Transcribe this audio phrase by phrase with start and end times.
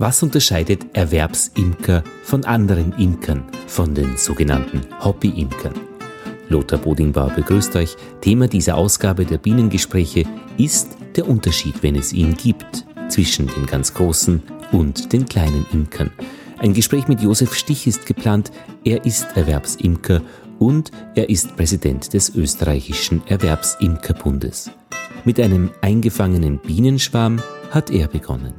[0.00, 5.74] Was unterscheidet Erwerbsimker von anderen Imkern, von den sogenannten Hobbyimkern?
[6.48, 7.96] Lothar Bodingbauer begrüßt euch.
[8.22, 10.24] Thema dieser Ausgabe der Bienengespräche
[10.56, 14.42] ist der Unterschied, wenn es ihn gibt, zwischen den ganz großen
[14.72, 16.10] und den kleinen Imkern.
[16.56, 18.52] Ein Gespräch mit Josef Stich ist geplant.
[18.84, 20.22] Er ist Erwerbsimker
[20.58, 24.70] und er ist Präsident des österreichischen Erwerbsimkerbundes.
[25.26, 28.54] Mit einem eingefangenen Bienenschwarm hat er begonnen.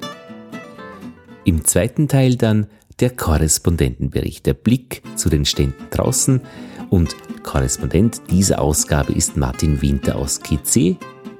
[1.44, 2.68] Im zweiten Teil dann
[3.00, 6.42] der Korrespondentenbericht, der Blick zu den Ständen draußen
[6.90, 10.98] und Korrespondent dieser Ausgabe ist Martin Winter aus KC.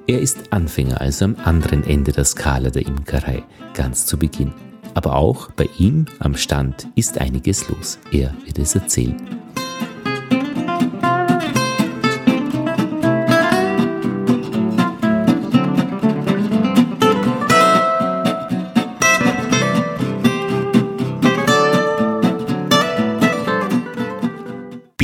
[0.08, 3.44] Er ist Anfänger, also am anderen Ende der Skala der Imkerei,
[3.74, 4.52] ganz zu Beginn.
[4.94, 8.00] Aber auch bei ihm am Stand ist einiges los.
[8.12, 9.16] Er wird es erzählen.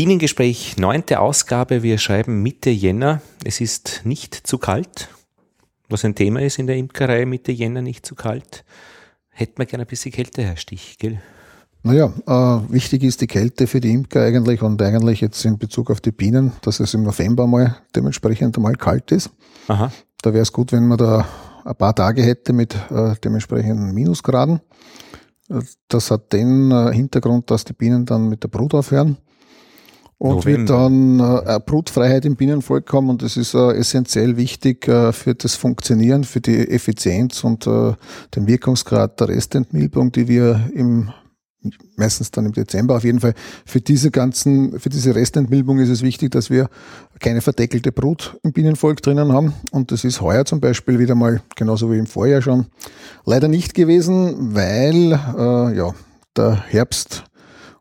[0.08, 1.84] Bienengespräch, neunte Ausgabe.
[1.84, 3.22] Wir schreiben Mitte Jänner.
[3.44, 5.10] Es ist nicht zu kalt,
[5.90, 7.26] was ein Thema ist in der Imkerei.
[7.26, 8.64] Mitte Jänner nicht zu kalt.
[9.28, 11.20] Hätten wir gerne ein bisschen Kälte, Herr Stich, gell?
[11.84, 15.92] Naja, äh, wichtig ist die Kälte für die Imker eigentlich und eigentlich jetzt in Bezug
[15.92, 19.30] auf die Bienen, dass es im November mal dementsprechend mal kalt ist.
[19.68, 19.92] Aha.
[20.22, 21.28] Da wäre es gut, wenn man da
[21.66, 24.62] ein paar Tage hätte mit äh, dementsprechenden Minusgraden.
[25.90, 29.18] Das hat den äh, Hintergrund, dass die Bienen dann mit der Brut aufhören
[30.20, 30.60] und November.
[30.60, 35.36] wird dann äh, Brutfreiheit im Bienenvolk haben und das ist äh, essentiell wichtig äh, für
[35.36, 41.10] das Funktionieren, für die Effizienz und den Wirkungsgrad der Restentmilbung, die wir im
[41.96, 43.34] meistens dann im Dezember auf jeden Fall
[43.66, 46.70] für diese ganzen, für diese Restentmilbung ist es wichtig, dass wir
[47.20, 49.54] keine verdeckelte Brut im Bienenvolk drinnen haben.
[49.72, 52.68] Und das ist heuer zum Beispiel wieder mal genauso wie im Vorjahr schon
[53.26, 55.94] leider nicht gewesen, weil äh, ja
[56.38, 57.24] der Herbst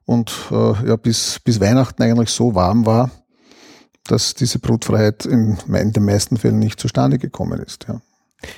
[0.06, 3.10] und äh, ja, bis, bis Weihnachten eigentlich so warm war,
[4.04, 7.86] dass diese Brutfreiheit in, in den meisten Fällen nicht zustande gekommen ist.
[7.88, 8.00] Ja.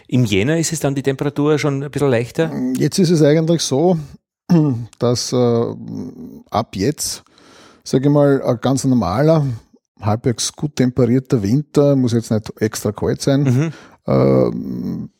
[0.06, 2.52] Im Jänner ist es dann die Temperatur schon ein bisschen leichter?
[2.76, 3.98] Jetzt ist es eigentlich so,
[4.98, 5.74] dass äh,
[6.50, 7.24] ab jetzt,
[7.84, 9.46] sage ich mal, ein ganz normaler,
[10.00, 13.72] halbwegs gut temperierter Winter, muss jetzt nicht extra kalt sein, mhm.
[14.08, 14.50] Äh,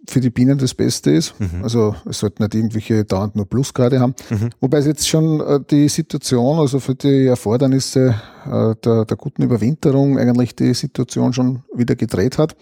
[0.06, 1.38] für die Bienen das Beste ist.
[1.38, 1.62] Mhm.
[1.62, 4.14] Also es sollten nicht irgendwelche dauernd nur Plusgrade haben.
[4.30, 4.50] Mhm.
[4.60, 8.14] Wobei es jetzt schon äh, die Situation, also für die Erfordernisse
[8.46, 12.56] äh, der, der guten Überwinterung eigentlich die Situation schon wieder gedreht hat.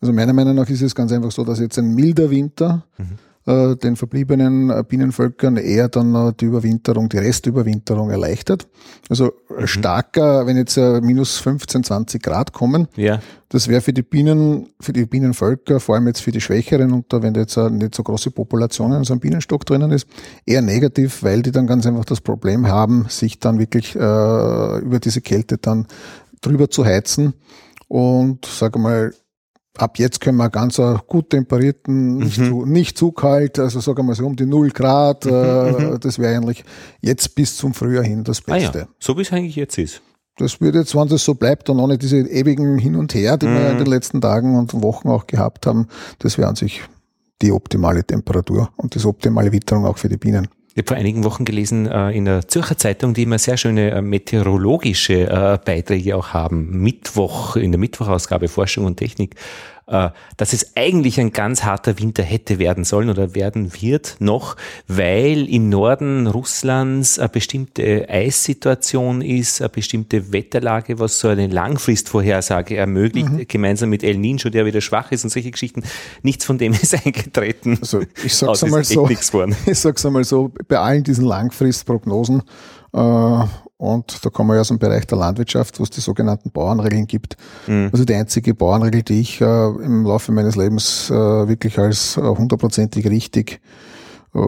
[0.00, 3.18] Also meiner Meinung nach ist es ganz einfach so, dass jetzt ein milder Winter mhm
[3.46, 8.68] den verbliebenen äh, Bienenvölkern eher dann äh, die Überwinterung, die Restüberwinterung erleichtert.
[9.08, 9.66] Also mhm.
[9.66, 13.20] starker, wenn jetzt minus 15, 20 Grad kommen, ja.
[13.48, 17.12] das wäre für die Bienen, für die Bienenvölker, vor allem jetzt für die Schwächeren und
[17.12, 20.06] da, wenn da jetzt nicht so große Populationen in so einem Bienenstock drinnen ist,
[20.44, 25.00] eher negativ, weil die dann ganz einfach das Problem haben, sich dann wirklich äh, über
[25.02, 25.86] diese Kälte dann
[26.42, 27.34] drüber zu heizen
[27.88, 29.12] und sage mal
[29.76, 32.48] ab jetzt können wir ganz gut temperierten, nicht, mhm.
[32.48, 35.72] zu, nicht zu kalt, also sagen wir mal so um die 0 Grad, mhm, äh,
[35.72, 36.00] mhm.
[36.00, 36.64] das wäre eigentlich
[37.00, 38.78] jetzt bis zum Frühjahr hin das Beste.
[38.78, 40.02] Ah ja, so wie es eigentlich jetzt ist.
[40.36, 43.46] Das würde jetzt, wenn das so bleibt und ohne diese ewigen Hin und Her, die
[43.46, 43.54] mhm.
[43.54, 45.88] wir in den letzten Tagen und Wochen auch gehabt haben,
[46.18, 46.82] das wäre an sich
[47.42, 50.48] die optimale Temperatur und das optimale Witterung auch für die Bienen.
[50.72, 53.90] Ich habe vor einigen Wochen gelesen äh, in der Zürcher Zeitung, die immer sehr schöne
[53.90, 56.80] äh, meteorologische äh, Beiträge auch haben.
[56.80, 59.34] Mittwoch, in der Mittwochausgabe Forschung und Technik,
[59.90, 64.56] dass es eigentlich ein ganz harter Winter hätte werden sollen oder werden wird noch,
[64.86, 72.76] weil im Norden Russlands eine bestimmte Eissituation ist, eine bestimmte Wetterlage, was so eine Langfristvorhersage
[72.76, 73.48] ermöglicht, mhm.
[73.48, 75.82] gemeinsam mit El Niño, der wieder schwach ist und solche Geschichten.
[76.22, 77.78] Nichts von dem ist eingetreten.
[77.80, 82.42] Also ich sag's einmal so, ich sag's einmal so, bei allen diesen Langfristprognosen
[82.92, 83.44] äh,
[83.80, 87.06] und da kommen wir ja aus dem Bereich der Landwirtschaft, wo es die sogenannten Bauernregeln
[87.06, 87.38] gibt.
[87.66, 87.88] Mhm.
[87.90, 92.20] Also die einzige Bauernregel, die ich äh, im Laufe meines Lebens äh, wirklich als äh,
[92.20, 93.62] hundertprozentig richtig
[94.34, 94.40] äh,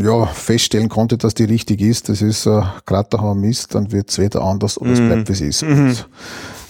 [0.00, 2.08] ja, feststellen konnte, dass die richtig ist.
[2.08, 5.00] Das ist, äh, gerade da haben wir Mist, dann wird es wieder anders oder es
[5.00, 5.08] mhm.
[5.08, 5.62] bleibt, wie es ist.
[5.64, 5.88] Mhm.
[5.88, 6.08] Und,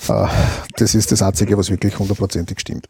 [0.09, 0.27] äh,
[0.79, 2.87] das ist das Einzige, was wirklich hundertprozentig stimmt.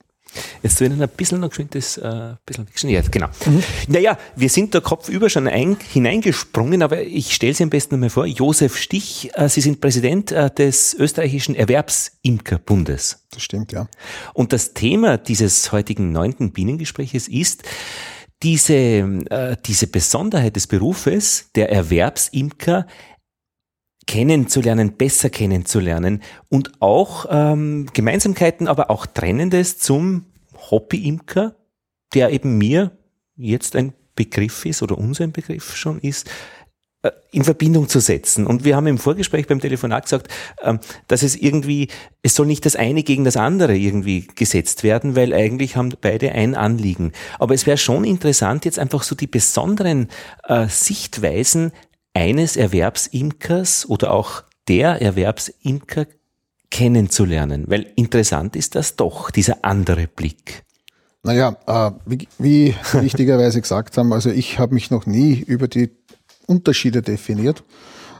[0.63, 3.11] Jetzt Ihnen ein bisschen noch geschwind das, äh, bisschen geschnitten.
[3.11, 3.29] Genau.
[3.47, 3.63] Mhm.
[3.89, 8.11] Naja, wir sind da kopfüber schon ein, hineingesprungen, aber ich stelle Sie am besten nochmal
[8.11, 8.27] vor.
[8.27, 13.25] Josef Stich, äh, Sie sind Präsident äh, des österreichischen Erwerbsimkerbundes.
[13.31, 13.89] Das stimmt, ja.
[14.35, 17.65] Und das Thema dieses heutigen neunten Bienengespräches ist,
[18.43, 22.87] diese, äh, diese Besonderheit des Berufes der Erwerbsimker
[24.08, 30.25] kennenzulernen, besser kennenzulernen und auch ähm, Gemeinsamkeiten, aber auch Trennendes zum
[30.70, 31.55] Hobbyimker,
[32.14, 32.90] der eben mir
[33.37, 36.28] jetzt ein Begriff ist oder unser Begriff schon ist,
[37.02, 38.46] äh, in Verbindung zu setzen.
[38.46, 40.28] Und wir haben im Vorgespräch beim Telefonat gesagt,
[40.62, 41.88] ähm, dass es irgendwie,
[42.22, 46.32] es soll nicht das eine gegen das andere irgendwie gesetzt werden, weil eigentlich haben beide
[46.32, 47.12] ein Anliegen.
[47.38, 50.08] Aber es wäre schon interessant, jetzt einfach so die besonderen
[50.44, 51.72] äh, Sichtweisen
[52.14, 56.06] eines Erwerbsimkers oder auch der Erwerbsimker
[56.70, 60.64] kennenzulernen, weil interessant ist das doch, dieser andere Blick.
[61.22, 65.90] Naja, äh, wie, wie richtigerweise gesagt haben, also ich habe mich noch nie über die
[66.46, 67.64] Unterschiede definiert,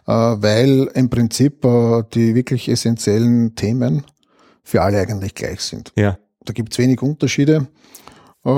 [0.06, 4.05] äh, weil im Prinzip äh, die wirklich essentiellen Themen
[4.62, 5.93] für alle eigentlich gleich sind.
[5.96, 6.19] Ja.
[6.44, 7.69] Da gibt es wenig Unterschiede.
[8.44, 8.50] Äh,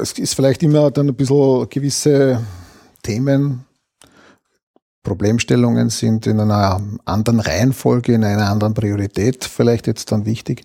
[0.00, 2.40] es ist vielleicht immer dann ein bisschen gewisse
[3.02, 3.65] Themen,
[5.06, 10.64] Problemstellungen sind in einer anderen Reihenfolge, in einer anderen Priorität vielleicht jetzt dann wichtig.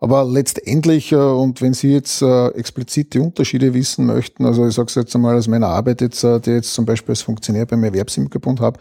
[0.00, 4.74] Aber letztendlich, äh, und wenn Sie jetzt äh, explizit die Unterschiede wissen möchten, also ich
[4.74, 7.64] sage es jetzt einmal aus meiner Arbeit jetzt, äh, die jetzt zum Beispiel als Funktionär
[7.64, 8.78] beim Erwerbsimkerbund habe,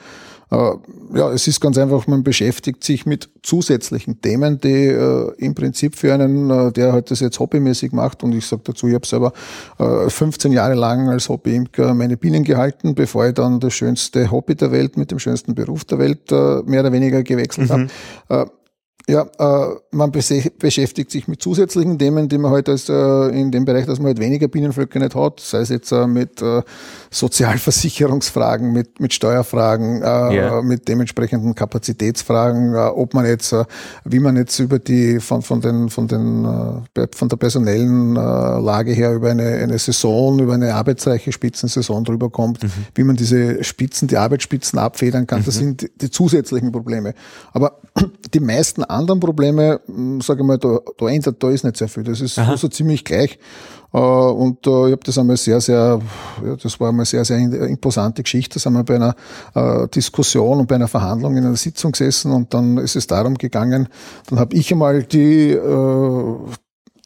[0.51, 5.95] ja, es ist ganz einfach, man beschäftigt sich mit zusätzlichen Themen, die äh, im Prinzip
[5.95, 9.33] für einen, der halt das jetzt hobbymäßig macht, und ich sage dazu, ich habe selber
[9.77, 14.55] äh, 15 Jahre lang als Hobbyimker meine Bienen gehalten, bevor ich dann das schönste Hobby
[14.55, 17.89] der Welt mit dem schönsten Beruf der Welt äh, mehr oder weniger gewechselt mhm.
[18.29, 18.51] habe.
[19.09, 23.65] Ja, äh, man beschäftigt sich mit zusätzlichen Themen, die man halt als, äh, in dem
[23.65, 26.61] Bereich, dass man halt weniger Bienenvölker nicht hat, sei es jetzt äh, mit äh,
[27.09, 30.61] Sozialversicherungsfragen, mit, mit Steuerfragen, äh, yeah.
[30.61, 33.65] mit dementsprechenden Kapazitätsfragen, äh, ob man jetzt, äh,
[34.05, 38.19] wie man jetzt über die, von, von den, von den, äh, von der personellen äh,
[38.19, 42.71] Lage her über eine, eine Saison, über eine arbeitsreiche Spitzensaison drüber kommt, mhm.
[42.93, 45.45] wie man diese Spitzen, die Arbeitsspitzen abfedern kann, mhm.
[45.45, 47.15] das sind die, die zusätzlichen Probleme.
[47.53, 47.79] Aber
[48.35, 51.87] die meisten anderen Probleme, hm, sage ich mal, da, da ändert, da ist nicht sehr
[51.87, 52.03] viel.
[52.03, 52.57] Das ist Aha.
[52.57, 53.39] so ziemlich gleich.
[53.93, 55.99] Äh, und äh, ich habe das einmal sehr, sehr,
[56.45, 58.55] ja, das war einmal sehr, sehr imposante Geschichte.
[58.55, 59.15] Da sind wir bei einer
[59.55, 63.35] äh, Diskussion und bei einer Verhandlung in einer Sitzung gesessen und dann ist es darum
[63.35, 63.87] gegangen,
[64.29, 66.35] dann habe ich einmal die äh,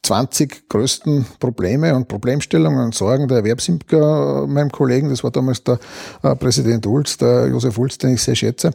[0.03, 5.79] 20 größten Probleme und Problemstellungen und Sorgen der Erwerbsimker meinem Kollegen, das war damals der
[6.21, 8.71] Präsident Ulz, der Josef Ulz, den ich sehr schätze,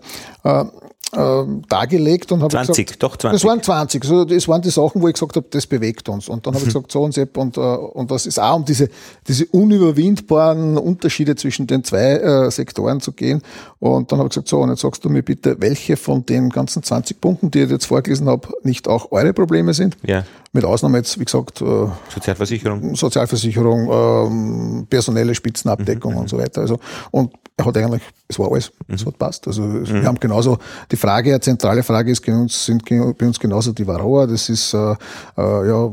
[1.10, 3.40] dargelegt und habe 20, gesagt, doch 20.
[3.40, 4.02] Das waren 20.
[4.02, 6.28] Also das waren die Sachen, wo ich gesagt habe, das bewegt uns.
[6.28, 6.78] Und dann habe ich mhm.
[6.80, 8.90] gesagt, so und Sepp, und, äh, und das ist auch um diese,
[9.26, 13.40] diese unüberwindbaren Unterschiede zwischen den zwei äh, Sektoren zu gehen.
[13.78, 16.50] Und dann habe ich gesagt, so, und jetzt sagst du mir bitte, welche von den
[16.50, 19.96] ganzen 20 Punkten, die ich jetzt vorgelesen habe, nicht auch eure Probleme sind.
[20.04, 20.24] Ja.
[20.52, 26.20] Mit Ausnahme jetzt, wie gesagt, äh, Sozialversicherung, Sozialversicherung, ähm, personelle Spitzenabdeckung mhm.
[26.20, 26.62] und so weiter.
[26.62, 26.78] Also,
[27.10, 29.08] und er hat eigentlich, es war alles, es mhm.
[29.08, 29.46] hat passt.
[29.46, 29.86] Also mhm.
[29.86, 30.58] wir haben genauso,
[30.90, 34.48] die Frage, eine zentrale Frage ist bei uns, sind bei uns genauso die Varroa, das
[34.48, 34.92] ist äh,
[35.36, 35.90] äh, ja,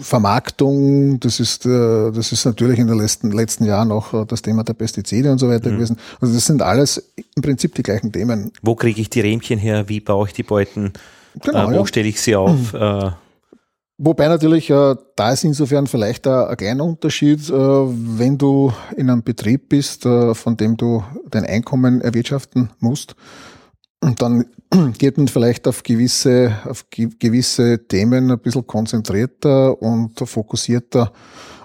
[0.00, 4.42] Vermarktung, das ist, äh, das ist natürlich in den letzten, letzten Jahren auch äh, das
[4.42, 5.76] Thema der Pestizide und so weiter mhm.
[5.76, 5.96] gewesen.
[6.20, 7.02] Also das sind alles
[7.34, 8.52] im Prinzip die gleichen Themen.
[8.62, 9.88] Wo kriege ich die Rähmchen her?
[9.88, 10.92] Wie baue ich die Beuten?
[11.42, 11.86] Genau, äh, wo ja.
[11.86, 12.72] stelle ich sie auf?
[12.72, 12.78] Mhm.
[12.84, 13.10] Äh,
[13.96, 19.08] Wobei natürlich, äh, da ist insofern vielleicht ein, ein kleiner Unterschied, äh, wenn du in
[19.08, 23.14] einem Betrieb bist, äh, von dem du dein Einkommen erwirtschaften musst,
[24.00, 24.46] dann
[24.98, 31.12] geht man vielleicht auf gewisse, auf gewisse Themen ein bisschen konzentrierter und fokussierter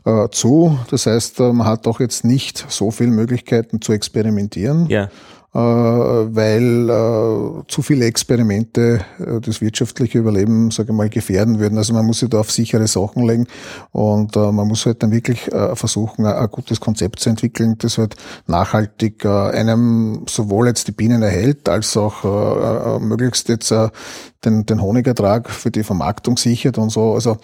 [0.05, 0.77] äh, zu.
[0.91, 4.85] Das heißt, man hat auch jetzt nicht so viele Möglichkeiten zu experimentieren.
[4.87, 5.09] Ja.
[5.51, 11.79] Äh, weil äh, zu viele Experimente äh, das wirtschaftliche Überleben, sage ich mal, gefährden würden.
[11.79, 13.47] Also man muss sich da auf sichere Sachen legen
[13.91, 18.15] und man muss halt dann wirklich versuchen, ein gutes Konzept zu entwickeln, das halt
[18.47, 23.73] nachhaltig einem sowohl jetzt die Bienen erhält, als auch möglichst jetzt
[24.45, 27.13] den, den Honigertrag für die Vermarktung sichert und so.
[27.13, 27.37] Also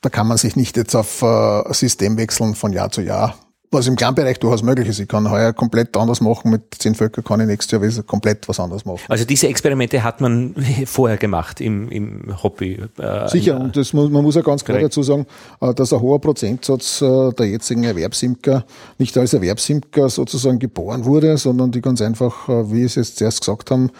[0.00, 1.24] da kann man sich nicht jetzt auf
[1.70, 3.34] System wechseln von Jahr zu Jahr
[3.76, 4.98] was im Kleinbereich durchaus möglich ist.
[4.98, 8.58] Ich kann heuer komplett anders machen, mit zehn Völkern kann ich nächstes Jahr komplett was
[8.58, 9.00] anderes machen.
[9.08, 10.54] Also diese Experimente hat man
[10.86, 12.80] vorher gemacht im, im Hobby.
[12.98, 15.26] Äh, Sicher, und das muss, man muss ja ganz klar dazu sagen,
[15.60, 18.64] äh, dass ein hoher Prozentsatz äh, der jetzigen Erwerbsimker
[18.98, 23.40] nicht als Erwerbsimker sozusagen geboren wurde, sondern die ganz einfach, wie Sie es jetzt zuerst
[23.40, 23.90] gesagt haben,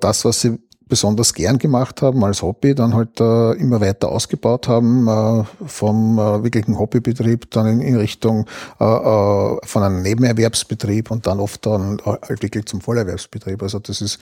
[0.00, 0.58] das, was sie
[0.92, 6.18] besonders gern gemacht haben als Hobby, dann halt äh, immer weiter ausgebaut haben, äh, vom
[6.18, 8.44] äh, wirklichen Hobbybetrieb dann in, in Richtung
[8.78, 13.62] äh, äh, von einem Nebenerwerbsbetrieb und dann oft dann halt wirklich zum Vollerwerbsbetrieb.
[13.62, 14.18] Also das ist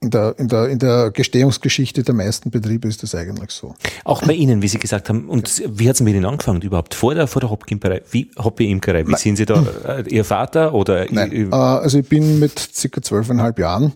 [0.00, 3.74] in der, in der, in der Gestehungsgeschichte der meisten Betriebe ist das eigentlich so.
[4.04, 6.94] Auch bei Ihnen, wie Sie gesagt haben, und wie hat es mit Ihnen angefangen überhaupt?
[6.94, 8.00] Vor der, vor der Hobbyimkerei?
[8.10, 9.06] Wie, Hobbyimkerei?
[9.06, 9.20] Wie Nein.
[9.20, 9.62] sind Sie da?
[10.06, 11.04] Ihr Vater oder?
[11.10, 11.52] Nein.
[11.52, 13.92] Also ich bin mit circa zwölfeinhalb Jahren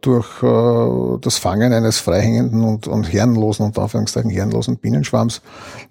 [0.00, 0.42] durch
[1.20, 5.42] das Fangen eines freihängenden und, und herrenlosen, unter Anführungszeichen herrenlosen Bienenschwarms,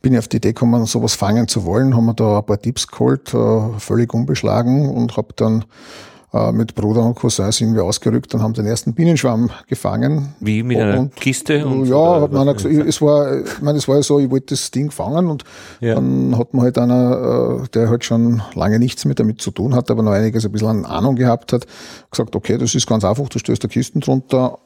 [0.01, 2.61] bin ich auf die Idee gekommen, sowas fangen zu wollen, haben wir da ein paar
[2.61, 5.65] Tipps geholt, äh, völlig unbeschlagen und habe dann
[6.33, 10.33] äh, mit Bruder und Cousin sind wir ausgerückt und haben den ersten Bienenschwarm gefangen.
[10.39, 11.65] Wie mit einer und, Kiste?
[11.65, 14.47] Und ja, hat man gesagt, es war, ich meine, es war ja so, ich wollte
[14.55, 15.43] das Ding fangen und
[15.81, 15.95] ja.
[15.95, 19.75] dann hat man halt einer, äh, der halt schon lange nichts mehr damit zu tun
[19.75, 21.67] hat, aber noch einiges ein bisschen an Ahnung gehabt hat,
[22.09, 24.59] gesagt, okay, das ist ganz einfach, du stößt der Kisten drunter,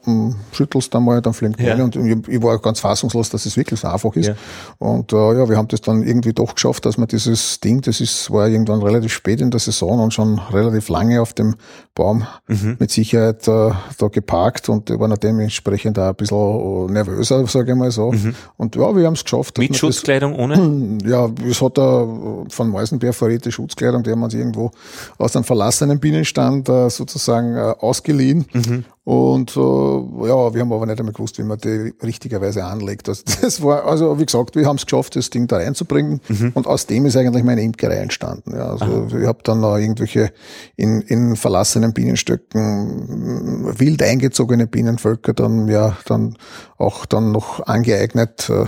[0.52, 1.74] schüttelst einmal, dann fliegt ja.
[1.82, 4.28] und ich, ich, war ganz fassungslos, dass es wirklich so einfach ist.
[4.28, 4.34] Ja.
[4.78, 8.00] Und äh, ja, wir haben das dann irgendwie doch geschafft, dass man dieses Ding, das
[8.00, 11.55] ist, war irgendwann relativ spät in der Saison und schon relativ lange auf dem
[11.94, 12.76] Baum mhm.
[12.78, 17.78] mit Sicherheit äh, da geparkt und war dann dementsprechend auch ein bisschen nervöser, sage ich
[17.78, 18.12] mal so.
[18.12, 18.34] Mhm.
[18.56, 19.58] Und ja, wir haben es geschafft.
[19.58, 20.98] Mit Schutzkleidung das, ohne?
[21.06, 22.06] Ja, es hat da
[22.48, 24.70] von Meißen perforierte Schutzkleidung, die haben uns irgendwo
[25.18, 28.46] aus einem verlassenen Bienenstand äh, sozusagen äh, ausgeliehen.
[28.52, 28.84] Mhm.
[29.06, 33.08] Und äh, ja, wir haben aber nicht einmal gewusst, wie man die richtigerweise anlegt.
[33.08, 36.20] Also das war, also wie gesagt, wir haben es geschafft, das Ding da reinzubringen.
[36.26, 36.50] Mhm.
[36.54, 38.56] Und aus dem ist eigentlich meine Imkerei entstanden.
[38.56, 39.06] Ja, also Aha.
[39.16, 40.32] ich habe dann noch irgendwelche
[40.74, 46.36] in, in verlassenen Bienenstöcken wild eingezogene Bienenvölker dann ja dann
[46.76, 48.50] auch dann noch angeeignet.
[48.50, 48.64] Äh,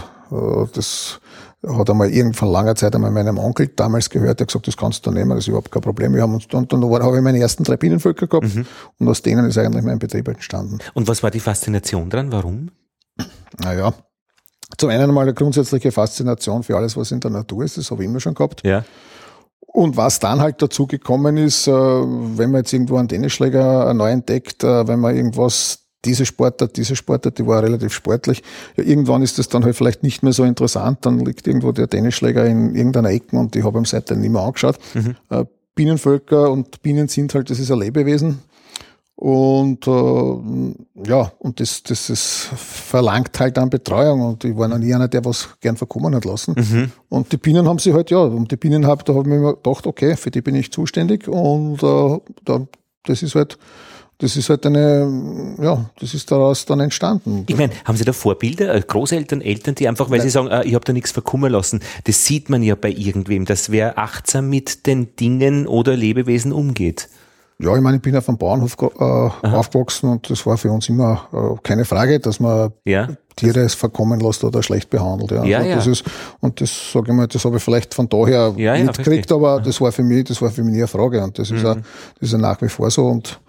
[0.73, 1.21] das
[1.67, 5.11] hat einmal irgendwann langer Zeit einmal meinem Onkel damals gehört, der gesagt, das kannst du
[5.11, 6.15] nehmen, das ist überhaupt kein Problem.
[6.15, 8.67] Wir haben uns, und dann habe ich meine ersten drei Bienenvölker gehabt mhm.
[8.99, 10.79] und aus denen ist eigentlich mein Betrieb entstanden.
[10.95, 12.31] Und was war die Faszination dran?
[12.31, 12.71] Warum?
[13.61, 13.93] Naja,
[14.77, 18.03] zum einen einmal eine grundsätzliche Faszination für alles, was in der Natur ist, das habe
[18.03, 18.65] ich immer schon gehabt.
[18.65, 18.85] Ja.
[19.61, 24.11] Und was dann halt dazu gekommen ist, äh, wenn man jetzt irgendwo einen Tennisschläger neu
[24.11, 28.43] entdeckt, äh, wenn man irgendwas diese Sportart, diese Sportart, die war relativ sportlich.
[28.76, 30.99] Ja, irgendwann ist das dann halt vielleicht nicht mehr so interessant.
[31.02, 34.43] Dann liegt irgendwo der Tennisschläger in irgendeiner Ecke und ich habe ihm seitdem nicht mehr
[34.43, 34.78] angeschaut.
[34.95, 35.17] Mhm.
[35.31, 38.40] Äh, Bienenvölker und Bienen sind halt, das ist ein Lebewesen.
[39.14, 44.21] Und äh, ja, und das, das, das verlangt halt an Betreuung.
[44.21, 46.55] Und ich war noch nie einer, der was gern verkommen hat lassen.
[46.57, 46.93] Mhm.
[47.09, 49.55] Und die Bienen haben sie halt, ja, und die Bienen habe, da habe ich mir
[49.55, 51.26] gedacht, okay, für die bin ich zuständig.
[51.26, 52.67] Und äh, da,
[53.05, 53.59] das ist halt
[54.18, 57.44] das ist halt eine, ja, das ist daraus dann entstanden.
[57.46, 60.26] Ich meine, haben Sie da Vorbilder, äh, Großeltern, Eltern, die einfach, weil Nein.
[60.26, 63.44] Sie sagen, äh, ich habe da nichts verkummen lassen, das sieht man ja bei irgendwem,
[63.44, 67.08] dass wer achtsam mit den Dingen oder Lebewesen umgeht.
[67.60, 70.88] Ja, ich meine, ich bin auf einem Bauernhof äh, aufgewachsen und das war für uns
[70.88, 73.08] immer äh, keine Frage, dass man ja.
[73.34, 75.32] Tiere es verkommen lässt oder schlecht behandelt.
[75.32, 75.92] Ja, ja, also das ja.
[75.92, 76.04] Ist,
[76.40, 79.80] und das sage ich mal, das habe ich vielleicht von daher ja, mitgekriegt, aber das
[79.80, 81.82] war für mich, das war für mich nie eine Frage und das ist ja, mhm.
[82.20, 83.40] das ist ja nach wie vor so und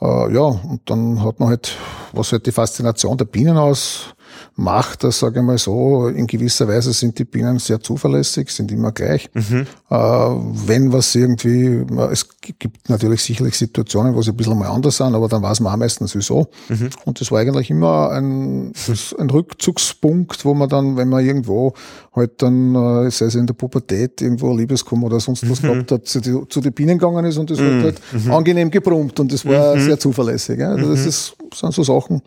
[0.00, 1.76] äh, ja, und dann hat man halt,
[2.12, 4.14] was halt die Faszination der Bienen aus
[4.60, 8.70] macht, das sage ich mal so, in gewisser Weise sind die Bienen sehr zuverlässig, sind
[8.70, 9.30] immer gleich.
[9.32, 9.66] Mhm.
[9.88, 14.98] Äh, wenn was irgendwie, es gibt natürlich sicherlich Situationen, wo sie ein bisschen mal anders
[14.98, 16.48] sind, aber dann weiß man auch meistens wieso.
[16.68, 16.90] Mhm.
[17.06, 18.72] Und das war eigentlich immer ein,
[19.18, 21.72] ein Rückzugspunkt, wo man dann, wenn man irgendwo
[22.14, 25.68] halt dann, äh, sei es in der Pubertät, irgendwo Liebeskummer oder sonst was mhm.
[25.68, 27.78] gehabt hat, zu, die, zu den Bienen gegangen ist und das mhm.
[27.78, 28.30] hat halt mhm.
[28.32, 29.80] angenehm gebrummt und das war mhm.
[29.80, 30.60] sehr zuverlässig.
[30.60, 30.72] Ja.
[30.72, 32.20] Also das ist, sind so Sachen,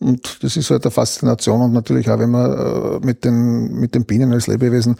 [0.00, 3.94] und das ist halt eine Faszination und natürlich auch, wenn man äh, mit den, mit
[3.94, 4.96] den Bienen als Lebewesen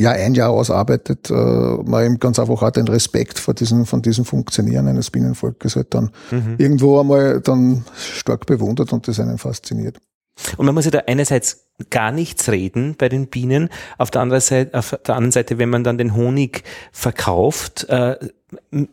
[0.00, 4.00] ja ein Jahr ausarbeitet, äh, man eben ganz einfach auch den Respekt vor diesem, von
[4.00, 6.54] diesem Funktionieren eines Bienenvolkes halt dann mhm.
[6.58, 9.98] irgendwo einmal dann stark bewundert und das einen fasziniert.
[10.56, 14.40] Und man muss ja da einerseits gar nichts reden bei den Bienen, auf der anderen
[14.40, 18.16] Seite, auf der anderen Seite, wenn man dann den Honig verkauft, äh,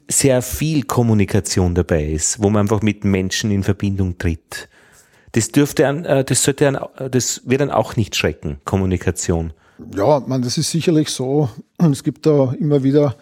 [0.08, 4.70] sehr viel Kommunikation dabei ist, wo man einfach mit Menschen in Verbindung tritt.
[5.36, 6.78] Das dürfte an, äh, das sollte an,
[7.12, 9.52] das wird dann auch nicht schrecken, Kommunikation.
[9.94, 11.50] Ja, man, das ist sicherlich so.
[11.92, 13.16] Es gibt da immer wieder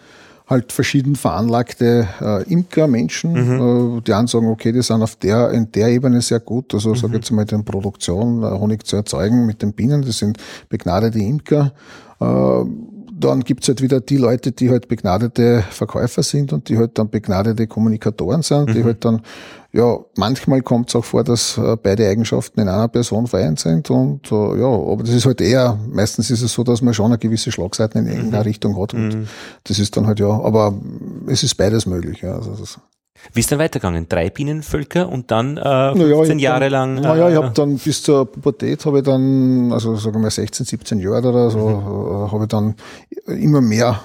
[0.46, 3.98] halt verschieden veranlagte äh, Imker, Menschen, mhm.
[3.98, 6.72] äh, die einen sagen, okay, die sind auf der, in der Ebene sehr gut.
[6.72, 6.96] Also mhm.
[6.96, 11.18] sage jetzt mal, in Produktion, äh, Honig zu erzeugen mit den Bienen, das sind begnadete
[11.18, 11.72] Imker.
[12.20, 12.64] Äh,
[13.16, 17.08] dann gibt's halt wieder die Leute, die halt begnadete Verkäufer sind und die halt dann
[17.08, 18.74] begnadete Kommunikatoren sind, mhm.
[18.74, 19.22] die halt dann
[19.74, 23.90] ja, manchmal kommt es auch vor, dass äh, beide Eigenschaften in einer Person vereint sind
[23.90, 27.06] und äh, ja, aber das ist halt eher, meistens ist es so, dass man schon
[27.06, 28.48] eine gewisse Schlagseite in irgendeiner mhm.
[28.48, 29.28] Richtung hat und mhm.
[29.64, 30.74] das ist dann halt ja, aber
[31.26, 32.20] es ist beides möglich.
[32.22, 32.78] Ja, also das,
[33.32, 34.08] wie ist dann weitergegangen?
[34.08, 37.02] Drei Bienenvölker und dann äh, 15 naja, Jahre dann, lang?
[37.02, 40.66] Naja, ich habe dann bis zur Pubertät habe ich dann, also sagen wir mal 16,
[40.66, 42.26] 17 Jahre oder so, mhm.
[42.28, 42.76] Äh, habe ich dann
[43.26, 44.00] immer mehr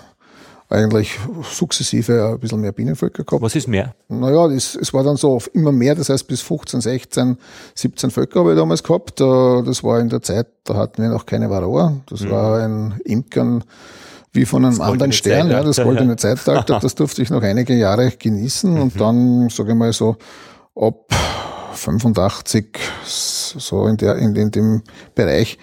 [0.69, 1.17] eigentlich
[1.51, 3.41] sukzessive ein bisschen mehr Bienenvölker gehabt.
[3.41, 3.95] Was ist mehr?
[4.07, 7.37] Naja, das, es war dann so immer mehr, das heißt bis 15, 16,
[7.73, 9.19] 17 Völker habe ich damals gehabt.
[9.19, 11.97] Äh, das war in der Zeit, da hatten wir noch keine Varroa.
[12.07, 12.29] Das mhm.
[12.29, 13.63] war ein Imkern
[14.31, 16.15] wie von einem anderen Stern, ja, das goldene.
[16.15, 16.79] Zeitalter.
[16.81, 18.81] Das durfte ich noch einige Jahre genießen mhm.
[18.81, 20.17] und dann, sage ich mal so,
[20.75, 21.11] ab
[21.73, 24.83] 85, so in, der, in, in dem
[25.15, 25.57] Bereich,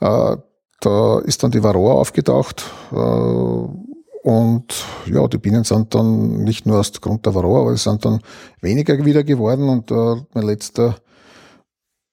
[0.00, 0.36] äh,
[0.80, 2.64] da ist dann die Varroa aufgetaucht.
[2.92, 3.91] Äh,
[4.22, 8.04] und ja, die Bienen sind dann nicht nur aus Grund der Varroa, aber es sind
[8.04, 8.20] dann
[8.60, 9.68] weniger wieder geworden.
[9.68, 10.94] Und äh, mein letzter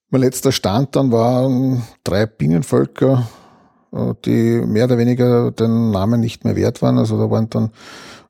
[0.09, 3.27] mein letzter Stand dann waren drei Bienenvölker,
[3.93, 6.97] äh, die mehr oder weniger den Namen nicht mehr wert waren.
[6.97, 7.69] Also da waren dann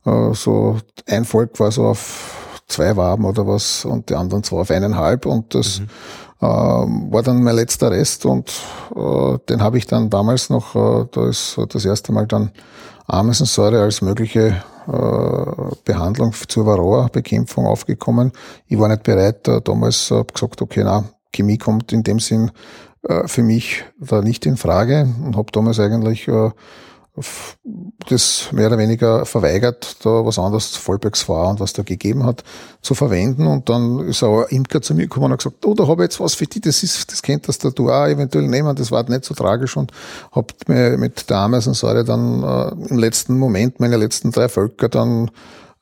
[0.05, 4.57] äh, so ein Volk war so auf zwei Waben oder was und die anderen zwei
[4.57, 5.87] auf eineinhalb und das mhm.
[6.41, 8.51] äh, war dann mein letzter Rest und
[8.93, 12.51] äh, den habe ich dann damals noch, äh, da ist das erste Mal dann
[13.09, 18.31] Ameisensäure als mögliche äh, Behandlung zur Varroa-Bekämpfung aufgekommen.
[18.67, 22.51] Ich war nicht bereit, äh, damals habe gesagt, okay, na, Chemie kommt in dem Sinn
[23.07, 26.51] äh, für mich da nicht in Frage und habe damals eigentlich äh,
[28.07, 32.43] das mehr oder weniger verweigert, da was anderes Vollbergs war und was da gegeben hat,
[32.81, 33.47] zu verwenden.
[33.47, 36.03] Und dann ist auch ein Imker zu mir gekommen und hat gesagt, oh, da habe
[36.03, 38.75] ich jetzt was für dich, das ist, das könntest du auch eventuell nehmen.
[38.75, 39.91] Das war nicht so tragisch und
[40.31, 45.31] habe mir mit der Ameisensäure dann äh, im letzten Moment meine letzten drei Völker dann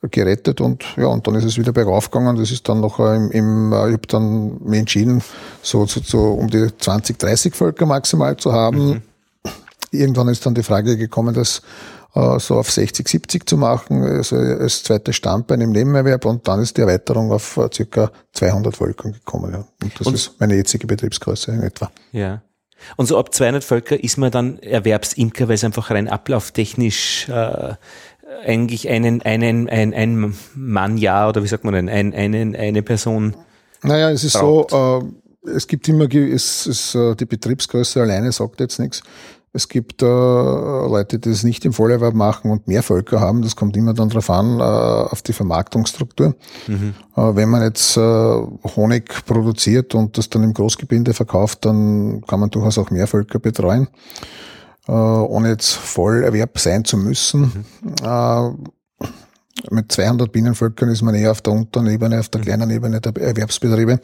[0.01, 2.37] gerettet und ja, und dann ist es wieder bergauf gegangen.
[2.37, 5.23] Das ist dann noch im, im ich habe dann mich entschieden,
[5.61, 8.87] so, so, so um die 20, 30 Völker maximal zu haben.
[8.87, 9.01] Mhm.
[9.91, 11.61] Irgendwann ist dann die Frage gekommen, das
[12.13, 16.61] äh, so auf 60, 70 zu machen, also als zweites Standbein im Nebenerwerb und dann
[16.61, 19.51] ist die Erweiterung auf äh, circa 200 Völkern gekommen.
[19.53, 19.67] Ja.
[19.83, 21.91] Und das und ist meine jetzige Betriebsgröße in etwa.
[22.11, 22.41] Ja.
[22.95, 27.73] Und so ab 200 Völker ist man dann Erwerbsimker, weil es einfach rein ablauftechnisch äh,
[28.45, 32.83] eigentlich einen, einen, ein, ein Mann ja oder wie sagt man denn, ein, einen, eine
[32.83, 33.35] Person?
[33.83, 34.71] Naja, es ist braucht.
[34.71, 35.01] so,
[35.45, 39.01] äh, es gibt immer, es ist, äh, die Betriebsgröße alleine sagt jetzt nichts.
[39.53, 43.41] Es gibt äh, Leute, die das nicht im Vollerwerb machen und mehr Völker haben.
[43.41, 46.35] Das kommt immer dann darauf an, äh, auf die Vermarktungsstruktur.
[46.67, 46.93] Mhm.
[47.15, 48.01] Äh, wenn man jetzt äh,
[48.75, 53.39] Honig produziert und das dann im Großgebinde verkauft, dann kann man durchaus auch mehr Völker
[53.39, 53.87] betreuen
[54.87, 57.65] äh, ohne jetzt Vollerwerb sein zu müssen.
[57.81, 57.93] Mhm.
[58.03, 58.51] Äh,
[59.71, 62.45] mit 200 Bienenvölkern ist man eher auf der unteren Ebene, auf der mhm.
[62.45, 63.99] kleinen Ebene der Erwerbsbetriebe.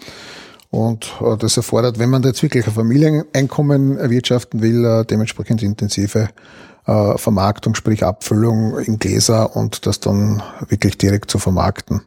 [0.74, 6.30] Und äh, das erfordert, wenn man jetzt wirklich ein Familieneinkommen erwirtschaften will, äh, dementsprechend intensive
[6.88, 12.02] äh, Vermarktung, sprich Abfüllung in Gläser und das dann wirklich direkt zu vermarkten.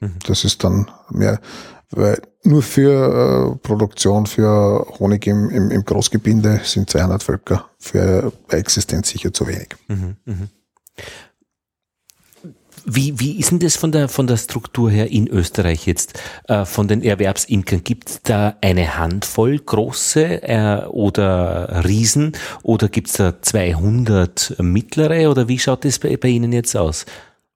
[0.00, 0.16] Mhm.
[0.26, 1.40] Das ist dann mehr,
[1.90, 8.30] weil nur für äh, Produktion, für Honig im, im, im Großgebinde sind 200 Völker für
[8.50, 9.68] Existenz sicher zu wenig.
[9.88, 10.48] Mhm, mh.
[12.84, 16.18] Wie, wie ist denn das von der, von der Struktur her in Österreich jetzt,
[16.48, 17.84] äh, von den Erwerbsimkern?
[17.84, 25.30] Gibt es da eine Handvoll große äh, oder Riesen oder gibt es da 200 mittlere
[25.30, 27.06] oder wie schaut das bei, bei Ihnen jetzt aus?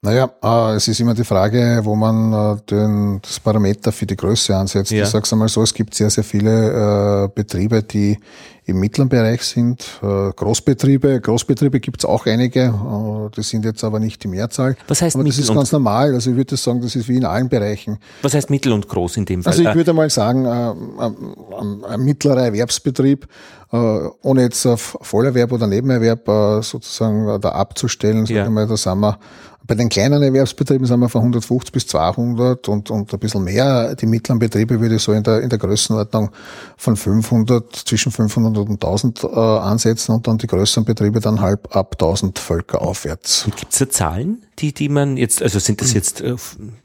[0.02, 4.16] Naja, äh, es ist immer die Frage, wo man äh, den, das Parameter für die
[4.16, 4.90] Größe ansetzt.
[4.90, 5.04] Ja.
[5.04, 8.18] Ich sage es einmal so, es gibt sehr, sehr viele äh, Betriebe, die
[8.66, 9.80] im mittleren Bereich sind.
[10.02, 14.76] Äh, Großbetriebe, Großbetriebe gibt es auch einige, äh, die sind jetzt aber nicht die Mehrzahl.
[14.88, 15.40] Was heißt aber mittel?
[15.40, 16.12] Das ist ganz normal.
[16.14, 17.98] Also ich würde sagen, das ist wie in allen Bereichen.
[18.22, 19.52] Was heißt mittel und groß in dem Fall?
[19.52, 23.26] Also ich würde mal sagen, äh, ein, ein mittlerer Erwerbsbetrieb,
[23.72, 28.44] äh, ohne jetzt auf Vollerwerb oder Nebenerwerb äh, sozusagen da abzustellen, sagen ja.
[28.44, 29.18] wir mal, da sind wir
[29.66, 33.94] bei den kleinen Erwerbsbetrieben sind wir von 150 bis 200 und, und ein bisschen mehr.
[33.96, 36.30] Die mittleren Betriebe würde ich so in der, in der Größenordnung
[36.76, 41.74] von 500, zwischen 500 und 1000 äh, ansetzen und dann die größeren Betriebe dann halb
[41.74, 43.44] ab 1000 Völker aufwärts.
[43.56, 46.36] Gibt es da Zahlen, die, die man jetzt, also sind das jetzt äh,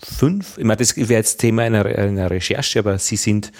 [0.02, 0.58] fünf?
[0.58, 3.52] Ich meine, das wäre jetzt Thema einer, einer Recherche, aber Sie sind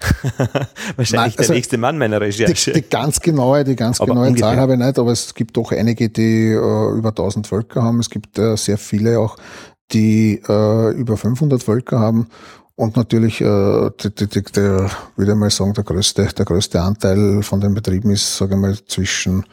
[0.96, 2.72] Wahrscheinlich Nein, also der nächste Mann meiner Recherche.
[2.72, 4.50] Die, die ganz genaue, die ganz aber genaue ungefähr.
[4.50, 7.98] Zahl habe ich nicht, aber es gibt doch einige, die äh, über 1000 Völker haben.
[7.98, 9.36] Es gibt äh, sehr viele auch,
[9.90, 12.28] die äh, über 500 Völker haben.
[12.76, 16.80] Und natürlich, äh, die, die, die, der, würde ich mal sagen, der größte, der größte
[16.80, 19.44] Anteil von den Betrieben ist, sage ich mal, zwischen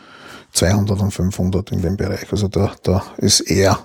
[0.53, 2.31] 200 und 500 in dem Bereich.
[2.31, 3.79] Also da, da ist eher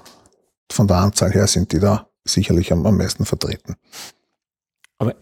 [0.71, 3.77] von der Anzahl her sind die da sicherlich am, am meisten vertreten.
[4.99, 5.15] Aber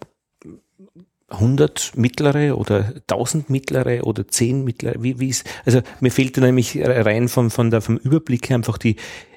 [1.29, 4.95] 100 mittlere oder 1000 mittlere oder 10 mittlere?
[5.01, 8.77] Wie, wie ist, also mir fehlt nämlich rein von, von der, vom Überblick her einfach
[8.77, 8.95] die,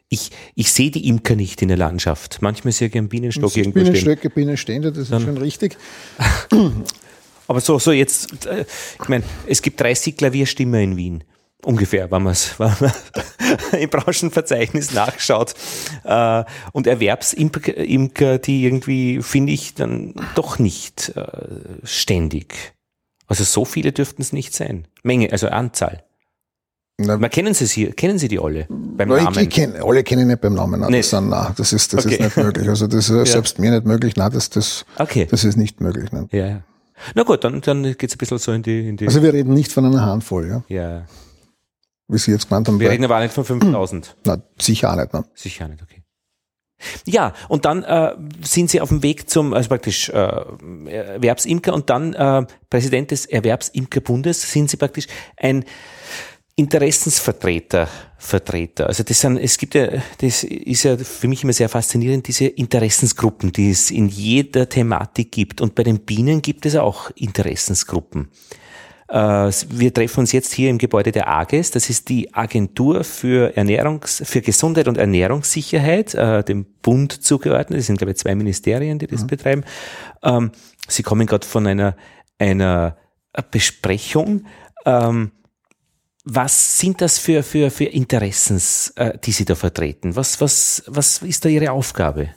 [0.08, 2.42] ich, ich sehe die Imker nicht in der Landschaft.
[2.42, 4.32] Manchmal sehe ich einen Bienenstock irgendwo Bienenstöcke, stehen.
[4.34, 5.78] Bienenstände, das ist Dann, schon richtig.
[7.48, 8.66] Aber so, so jetzt, äh,
[9.00, 11.24] ich meine, es gibt 30 Klavierstimmer in Wien.
[11.64, 12.56] Ungefähr, wenn man es
[13.78, 15.54] im Branchenverzeichnis nachschaut.
[16.04, 21.26] Äh, und Erwerbsimker, die irgendwie, finde ich, dann doch nicht äh,
[21.84, 22.74] ständig.
[23.26, 24.86] Also so viele dürften es nicht sein.
[25.02, 26.04] Menge, also Anzahl.
[26.98, 29.28] Na, Man kennen Sie sie, kennen Sie die alle beim Namen?
[29.32, 30.80] Ich, ich kenn, alle kennen nicht beim Namen.
[30.80, 32.16] Nein, das, sind, nein, das ist, das okay.
[32.16, 32.68] ist nicht möglich.
[32.68, 33.24] Also das ist ja.
[33.26, 34.16] selbst mir nicht möglich.
[34.16, 35.26] Nein, das, das, okay.
[35.30, 36.12] das ist nicht möglich.
[36.12, 36.28] Nein.
[36.32, 36.62] Ja, ja.
[37.14, 39.06] Na gut, dann, dann geht es ein bisschen so in die, in die.
[39.06, 40.62] Also wir reden nicht von einer Handvoll, ja.
[40.68, 41.06] Ja.
[42.12, 42.78] Wie Sie jetzt gemeint haben.
[42.78, 44.16] Wir reden aber nicht von 5000.
[44.26, 45.24] Na, sicher auch nicht, ne?
[45.34, 46.02] Sicher nicht, okay.
[47.06, 51.88] Ja, und dann äh, sind Sie auf dem Weg zum, also praktisch äh, Erwerbsimker und
[51.90, 55.64] dann äh, Präsident des Erwerbsimkerbundes sind Sie praktisch ein
[56.54, 58.88] Interessensvertreter, Vertreter.
[58.88, 62.46] Also das sind, es gibt ja, das ist ja für mich immer sehr faszinierend, diese
[62.46, 65.60] Interessensgruppen, die es in jeder Thematik gibt.
[65.60, 68.28] Und bei den Bienen gibt es auch Interessensgruppen.
[69.12, 71.70] Äh, wir treffen uns jetzt hier im Gebäude der AGES.
[71.70, 77.78] Das ist die Agentur für Ernährungs, für Gesundheit und Ernährungssicherheit, äh, dem Bund zugeordnet.
[77.80, 79.26] Das sind, glaube ich, zwei Ministerien, die das mhm.
[79.26, 79.64] betreiben.
[80.22, 80.50] Ähm,
[80.88, 81.94] Sie kommen gerade von einer,
[82.38, 82.96] einer
[83.50, 84.46] Besprechung.
[84.86, 85.32] Ähm,
[86.24, 90.16] was sind das für, für, für Interessens, äh, die Sie da vertreten?
[90.16, 92.30] Was, was, was ist da Ihre Aufgabe?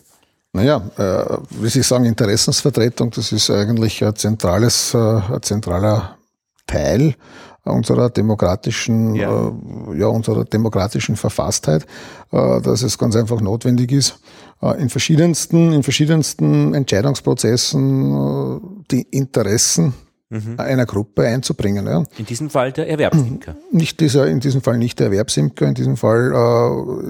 [0.52, 6.18] Naja, äh, wie Sie sagen, Interessensvertretung, das ist eigentlich ein zentrales, äh, ein zentraler
[6.68, 7.16] Teil
[7.64, 9.48] unserer demokratischen, ja.
[9.48, 11.86] Äh, ja, unserer demokratischen Verfasstheit,
[12.32, 14.20] äh, dass es ganz einfach notwendig ist,
[14.62, 18.60] äh, in verschiedensten, in verschiedensten Entscheidungsprozessen äh,
[18.92, 19.94] die Interessen
[20.30, 20.56] mhm.
[20.58, 21.88] einer Gruppe einzubringen.
[21.88, 22.04] Ja.
[22.18, 23.56] In diesem Fall der Erwerbsimker.
[23.72, 25.68] Nicht dieser, in diesem Fall nicht der Erwerbsimker.
[25.68, 26.32] In diesem Fall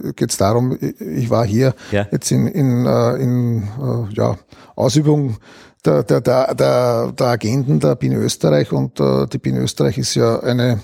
[0.06, 2.08] äh, geht es darum, ich war hier ja.
[2.12, 4.38] jetzt in, in, äh, in äh, ja,
[4.76, 5.38] Ausübung
[5.86, 10.16] der, der, der, der, der Agenten der Biene Österreich und äh, die Biene Österreich ist
[10.16, 10.80] ja eine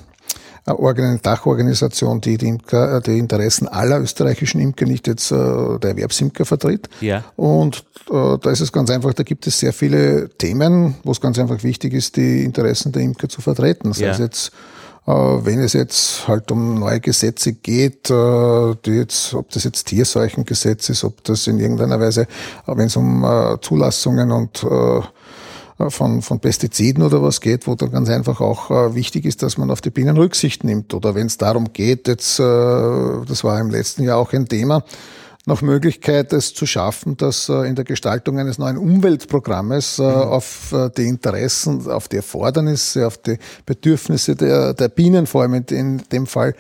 [0.64, 5.92] eine Dachorganisation, die die, Imker, äh, die Interessen aller österreichischen Imker, nicht jetzt äh, der
[5.92, 6.88] Erwerbsimker vertritt.
[7.02, 7.24] Ja.
[7.36, 11.20] Und äh, da ist es ganz einfach, da gibt es sehr viele Themen, wo es
[11.22, 13.92] ganz einfach wichtig ist, die Interessen der Imker zu vertreten.
[13.94, 14.12] Sei ja.
[14.12, 14.52] es jetzt äh,
[15.06, 20.90] wenn es jetzt halt um neue Gesetze geht, äh, die jetzt, ob das jetzt Tierseuchengesetz
[20.90, 22.28] ist, ob das in irgendeiner Weise, äh,
[22.68, 23.26] wenn es um
[23.62, 24.66] Zulassungen und
[25.90, 29.58] von, von Pestiziden oder was geht, wo dann ganz einfach auch äh, wichtig ist, dass
[29.58, 30.94] man auf die Bienen Rücksicht nimmt.
[30.94, 34.84] Oder wenn es darum geht, jetzt, äh, das war im letzten Jahr auch ein Thema,
[35.48, 40.10] nach Möglichkeit, es zu schaffen, dass äh, in der Gestaltung eines neuen Umweltprogrammes äh, mhm.
[40.10, 45.66] auf äh, die Interessen, auf die Erfordernisse, auf die Bedürfnisse der, der Bienen, vor allem
[45.70, 46.56] in dem Fall,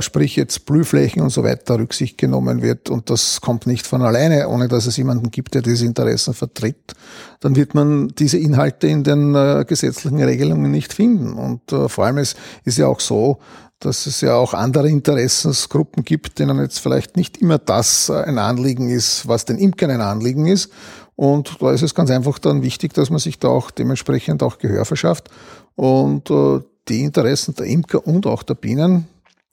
[0.00, 2.90] sprich jetzt Blühflächen und so weiter, Rücksicht genommen wird.
[2.90, 6.94] Und das kommt nicht von alleine, ohne dass es jemanden gibt, der diese Interessen vertritt.
[7.40, 9.32] Dann wird man diese Inhalte in den
[9.66, 11.32] gesetzlichen Regelungen nicht finden.
[11.34, 13.38] Und vor allem ist, ist ja auch so,
[13.84, 18.88] dass es ja auch andere Interessensgruppen gibt, denen jetzt vielleicht nicht immer das ein Anliegen
[18.88, 20.72] ist, was den Imkern ein Anliegen ist.
[21.16, 24.58] Und da ist es ganz einfach dann wichtig, dass man sich da auch dementsprechend auch
[24.58, 25.28] Gehör verschafft
[25.76, 29.06] und äh, die Interessen der Imker und auch der Bienen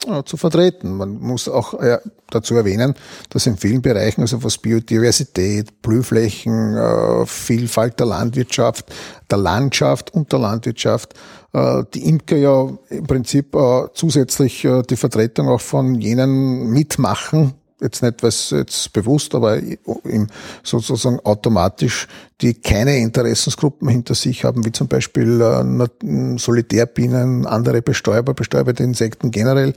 [0.06, 0.96] äh, zu vertreten.
[0.96, 2.96] Man muss auch äh, dazu erwähnen,
[3.30, 8.86] dass in vielen Bereichen, also was Biodiversität, Blühflächen, äh, Vielfalt der Landwirtschaft,
[9.30, 11.14] der Landschaft und der Landwirtschaft,
[11.54, 17.56] äh, die Imker ja im Prinzip äh, zusätzlich äh, die Vertretung auch von jenen mitmachen,
[17.82, 20.28] jetzt nicht was jetzt bewusst, aber im,
[20.64, 22.08] sozusagen automatisch,
[22.42, 29.32] die keine Interessensgruppen hinter sich haben, wie zum Beispiel äh, Solitärbienen, andere Bestäuber, bestäuberte Insekten
[29.32, 29.74] generell,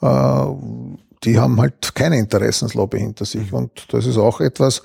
[0.00, 0.46] äh,
[1.24, 3.52] die haben halt keine Interessenslobby hinter sich.
[3.52, 4.82] Und das ist auch etwas,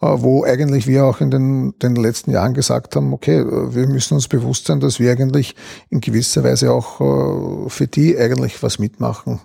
[0.00, 4.14] äh, wo eigentlich wir auch in den, den letzten Jahren gesagt haben, okay, wir müssen
[4.14, 5.54] uns bewusst sein, dass wir eigentlich
[5.90, 9.40] in gewisser Weise auch äh, für die eigentlich was mitmachen.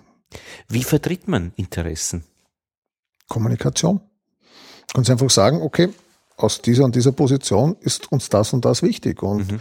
[0.68, 2.24] Wie vertritt man Interessen?
[3.32, 4.00] Kommunikation.
[4.92, 5.88] Ganz einfach sagen, okay,
[6.36, 9.22] aus dieser und dieser Position ist uns das und das wichtig.
[9.22, 9.60] Und mhm.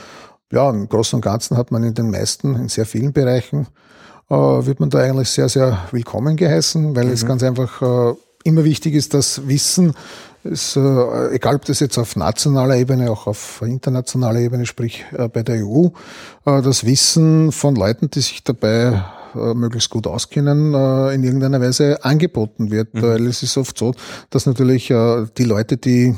[0.51, 3.67] ja, im Großen und Ganzen hat man in den meisten, in sehr vielen Bereichen,
[4.29, 7.13] äh, wird man da eigentlich sehr, sehr willkommen geheißen, weil mhm.
[7.13, 9.93] es ganz einfach äh, immer wichtig ist, dass Wissen,
[10.43, 15.29] ist, äh, egal ob das jetzt auf nationaler Ebene, auch auf internationaler Ebene, sprich äh,
[15.29, 15.87] bei der EU,
[16.45, 19.01] äh, das Wissen von Leuten, die sich dabei
[19.35, 22.93] äh, möglichst gut auskennen, äh, in irgendeiner Weise angeboten wird.
[22.93, 23.01] Mhm.
[23.01, 23.93] Weil es ist oft so,
[24.29, 26.15] dass natürlich äh, die Leute, die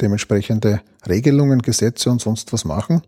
[0.00, 3.02] dementsprechende Regelungen, Gesetze und sonst was machen,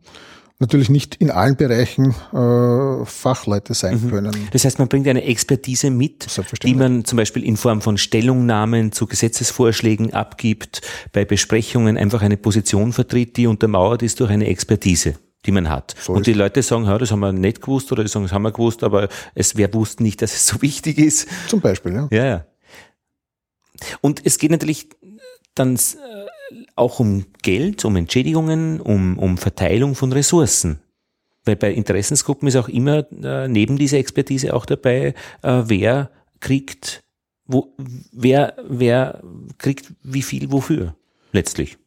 [0.58, 4.10] natürlich nicht in allen Bereichen äh, Fachleute sein mhm.
[4.10, 4.48] können.
[4.52, 6.26] Das heißt, man bringt eine Expertise mit,
[6.62, 10.82] die man zum Beispiel in Form von Stellungnahmen zu Gesetzesvorschlägen abgibt,
[11.12, 15.94] bei Besprechungen einfach eine Position vertritt, die untermauert ist durch eine Expertise die man hat.
[16.00, 18.32] So und die Leute sagen, ja, das haben wir nicht gewusst oder die sagen, das
[18.32, 21.28] haben wir gewusst, aber es, wer wusste nicht, dass es so wichtig ist.
[21.48, 22.08] Zum Beispiel, ja.
[22.10, 22.46] Ja, ja.
[24.00, 24.88] Und es geht natürlich
[25.54, 25.78] dann äh,
[26.74, 30.80] auch um Geld, um Entschädigungen, um, um Verteilung von Ressourcen.
[31.44, 37.02] weil bei Interessensgruppen ist auch immer äh, neben dieser Expertise auch dabei, äh, wer kriegt,
[37.46, 37.74] wo,
[38.12, 39.22] wer, wer
[39.58, 40.94] kriegt wie viel wofür
[41.32, 41.78] letztlich.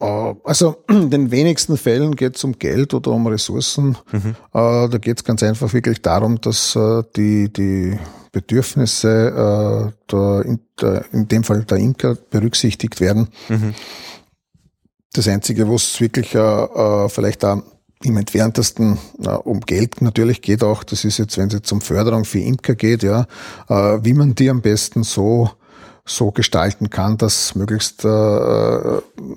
[0.00, 3.96] Äh, also in den wenigsten Fällen geht es um Geld oder um Ressourcen.
[4.10, 4.34] Mhm.
[4.52, 7.98] Äh, da geht es ganz einfach wirklich darum, dass äh, die, die
[8.32, 13.26] Bedürfnisse der, in, der, in dem Fall der Imker berücksichtigt werden.
[13.48, 13.74] Mhm.
[15.12, 17.62] Das Einzige, wo es wirklich vielleicht auch
[18.04, 18.98] im entferntesten
[19.42, 22.76] um Geld natürlich geht auch, das ist jetzt, wenn es jetzt um Förderung für Imker
[22.76, 23.26] geht, ja,
[23.68, 25.50] wie man die am besten so
[26.10, 28.08] so gestalten kann, dass möglichst äh,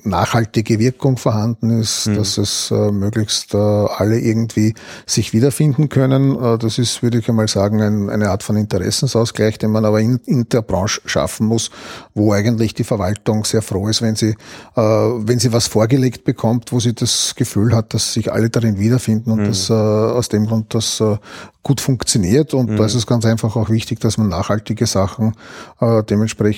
[0.03, 2.15] nachhaltige Wirkung vorhanden ist, mhm.
[2.15, 4.73] dass es äh, möglichst äh, alle irgendwie
[5.05, 6.35] sich wiederfinden können.
[6.41, 10.01] Äh, das ist, würde ich einmal sagen, ein, eine Art von Interessensausgleich, den man aber
[10.01, 11.69] in, in, der Branche schaffen muss,
[12.13, 14.35] wo eigentlich die Verwaltung sehr froh ist, wenn sie,
[14.75, 18.79] äh, wenn sie was vorgelegt bekommt, wo sie das Gefühl hat, dass sich alle darin
[18.79, 19.45] wiederfinden und mhm.
[19.45, 21.17] dass äh, aus dem Grund das äh,
[21.63, 22.53] gut funktioniert.
[22.53, 22.77] Und mhm.
[22.77, 25.33] da ist es ganz einfach auch wichtig, dass man nachhaltige Sachen
[25.79, 26.03] äh,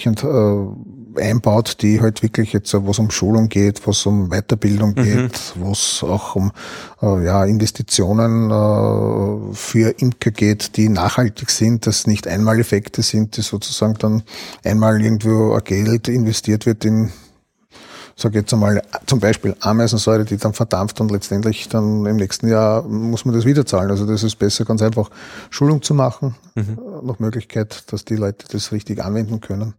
[0.06, 4.30] dementsprechend äh, einbaut, die halt wirklich jetzt, wo es um Schulung geht, wo es um
[4.30, 5.04] Weiterbildung mhm.
[5.04, 6.52] geht, wo es auch um
[7.02, 13.42] äh, ja, Investitionen äh, für Imker geht, die nachhaltig sind, dass nicht Einmaleffekte sind, die
[13.42, 14.24] sozusagen dann
[14.64, 17.12] einmal irgendwo Geld investiert wird in
[18.16, 22.84] sage jetzt einmal, zum Beispiel Ameisensäure, die dann verdampft und letztendlich dann im nächsten Jahr
[22.84, 23.92] muss man das wieder zahlen.
[23.92, 25.10] Also das ist besser, ganz einfach
[25.50, 26.80] Schulung zu machen, mhm.
[26.80, 29.74] Äh, noch Möglichkeit, dass die Leute das richtig anwenden können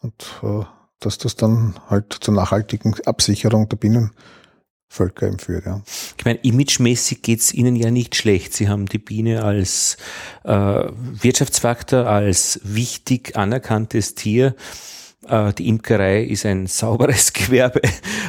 [0.00, 0.64] und äh,
[1.00, 5.66] dass das dann halt zur nachhaltigen Absicherung der Bienenvölker eben führt.
[5.66, 5.82] Ja.
[6.16, 8.54] Ich meine, imagemäßig geht's Ihnen ja nicht schlecht.
[8.54, 9.96] Sie haben die Biene als
[10.44, 14.56] äh, Wirtschaftsfaktor, als wichtig anerkanntes Tier
[15.26, 17.82] äh, die Imkerei ist ein sauberes Gewerbe.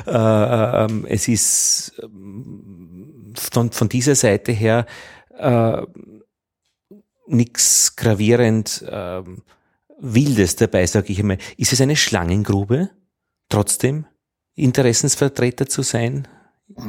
[0.08, 4.86] Äh, ähm, es ist ähm, von, von dieser Seite her
[5.38, 5.82] äh,
[7.28, 9.22] nichts gravierend äh,
[10.00, 11.38] Wildes dabei, sage ich einmal.
[11.58, 12.90] Ist es eine Schlangengrube,
[13.50, 14.06] trotzdem
[14.56, 16.28] Interessensvertreter zu sein?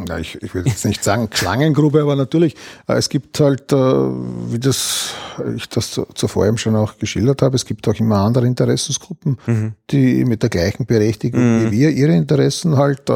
[0.09, 2.55] Ja, ich, ich würde jetzt nicht sagen Schlangengrube, aber natürlich,
[2.87, 5.15] äh, es gibt halt, äh, wie das
[5.57, 9.73] ich das zuvor eben schon auch geschildert habe, es gibt auch immer andere Interessensgruppen, mhm.
[9.91, 11.67] die mit der gleichen Berechtigung mhm.
[11.67, 13.15] wie wir ihre Interessen halt äh,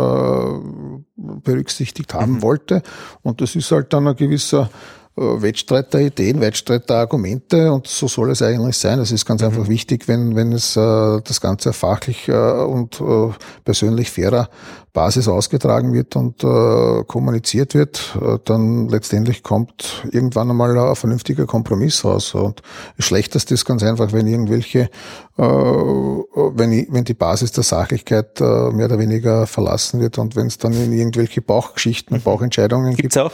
[1.16, 2.42] berücksichtigt haben mhm.
[2.42, 2.82] wollte.
[3.22, 7.86] Und das ist halt dann ein gewisser äh, Wettstreit der Ideen, Wettstreit der Argumente und
[7.86, 8.98] so soll es eigentlich sein.
[8.98, 9.48] Es ist ganz mhm.
[9.48, 13.30] einfach wichtig, wenn, wenn es äh, das Ganze fachlich äh, und äh,
[13.64, 14.48] persönlich fairer
[14.92, 21.46] Basis ausgetragen wird und äh, kommuniziert wird, äh, dann letztendlich kommt irgendwann einmal ein vernünftiger
[21.46, 22.34] Kompromiss raus.
[22.34, 22.62] Und
[22.96, 24.90] das Schlechteste ist ganz einfach, wenn irgendwelche,
[25.36, 30.46] äh, wenn, wenn die Basis der Sachlichkeit äh, mehr oder weniger verlassen wird und wenn
[30.46, 32.22] es dann in irgendwelche Bauchgeschichten, mhm.
[32.22, 33.18] Bauchentscheidungen Gibt's gibt.
[33.18, 33.32] Auch?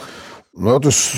[0.53, 1.13] Ja, das,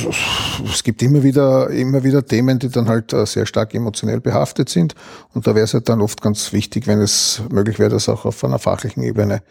[0.71, 4.69] es gibt immer wieder, immer wieder Themen, die dann halt äh, sehr stark emotionell behaftet
[4.69, 4.93] sind.
[5.33, 8.25] Und da wäre es halt dann oft ganz wichtig, wenn es möglich wäre, das auch
[8.25, 9.41] auf einer fachlichen Ebene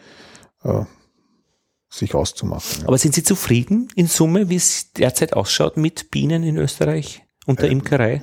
[0.63, 0.83] äh,
[1.89, 2.81] sich auszumachen.
[2.81, 2.87] Ja.
[2.87, 7.59] Aber sind Sie zufrieden in Summe, wie es derzeit ausschaut mit Bienen in Österreich und
[7.59, 8.21] der äh, Imkerei?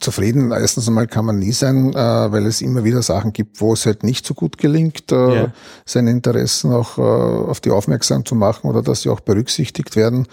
[0.00, 1.96] Zufrieden, erstens einmal kann man nie sein, äh,
[2.32, 5.52] weil es immer wieder Sachen gibt, wo es halt nicht so gut gelingt, äh, ja.
[5.84, 10.26] seine Interessen auch äh, auf die aufmerksam zu machen oder dass sie auch berücksichtigt werden.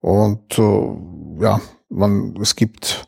[0.00, 0.58] Und
[1.40, 3.06] ja, man, es gibt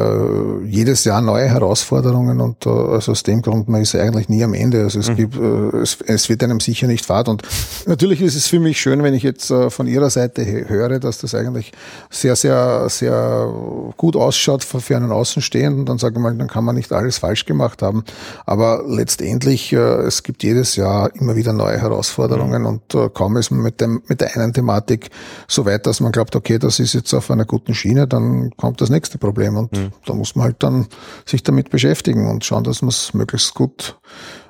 [0.00, 4.42] äh, jedes Jahr neue Herausforderungen und äh, also aus dem Grund, man ist eigentlich nie
[4.44, 4.82] am Ende.
[4.82, 5.16] Also es mhm.
[5.16, 7.28] gibt, äh, es, es wird einem sicher nicht fad.
[7.28, 7.42] Und
[7.86, 11.18] natürlich ist es für mich schön, wenn ich jetzt äh, von Ihrer Seite höre, dass
[11.18, 11.72] das eigentlich
[12.10, 13.52] sehr, sehr, sehr
[13.96, 15.86] gut ausschaut für, für einen Außenstehenden.
[15.86, 18.04] Dann sage ich mal, dann kann man nicht alles falsch gemacht haben.
[18.46, 22.68] Aber letztendlich, äh, es gibt jedes Jahr immer wieder neue Herausforderungen mhm.
[22.68, 25.10] und äh, kaum ist man mit dem, mit der einen Thematik
[25.48, 28.80] so weit, dass man glaubt, okay, das ist jetzt auf einer guten Schiene, dann kommt
[28.80, 29.56] das nächste Problem.
[29.56, 29.89] Und mhm.
[30.06, 30.86] Da muss man halt dann
[31.26, 33.98] sich damit beschäftigen und schauen, dass man es möglichst gut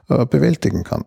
[0.09, 1.05] äh, bewältigen kann.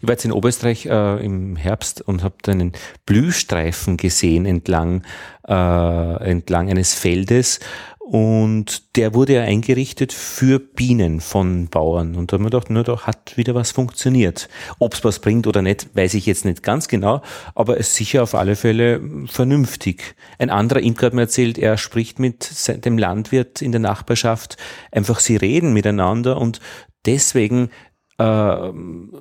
[0.00, 2.72] Ich war jetzt in Oberösterreich äh, im Herbst und habe einen
[3.06, 5.02] Blühstreifen gesehen entlang,
[5.46, 7.60] äh, entlang eines Feldes
[8.04, 12.16] und der wurde ja eingerichtet für Bienen von Bauern.
[12.16, 14.50] Und da haben wir gedacht, nur da hat wieder was funktioniert.
[14.78, 17.22] Ob es was bringt oder nicht, weiß ich jetzt nicht ganz genau,
[17.54, 20.16] aber es ist sicher auf alle Fälle vernünftig.
[20.38, 22.50] Ein anderer Imker hat mir erzählt, er spricht mit
[22.84, 24.58] dem Landwirt in der Nachbarschaft,
[24.92, 26.60] einfach sie reden miteinander und
[27.06, 27.70] deswegen
[28.18, 28.72] äh,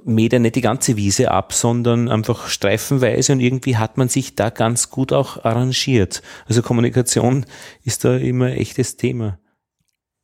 [0.05, 4.35] mäht er nicht die ganze Wiese ab, sondern einfach streifenweise und irgendwie hat man sich
[4.35, 6.21] da ganz gut auch arrangiert.
[6.47, 7.45] Also Kommunikation
[7.83, 9.37] ist da immer echtes Thema.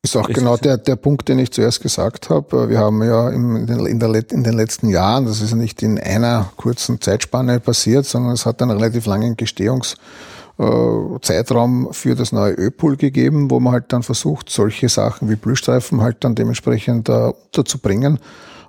[0.02, 2.70] Ist auch ist genau der, der Punkt, den ich zuerst gesagt habe.
[2.70, 5.84] Wir haben ja in den, in, der, in den letzten Jahren, das ist ja nicht
[5.84, 12.54] in einer kurzen Zeitspanne passiert, sondern es hat einen relativ langen Gestehungszeitraum für das neue
[12.54, 17.34] Öpool gegeben, wo man halt dann versucht, solche Sachen wie Blühstreifen halt dann dementsprechend uh,
[17.48, 18.20] unterzubringen.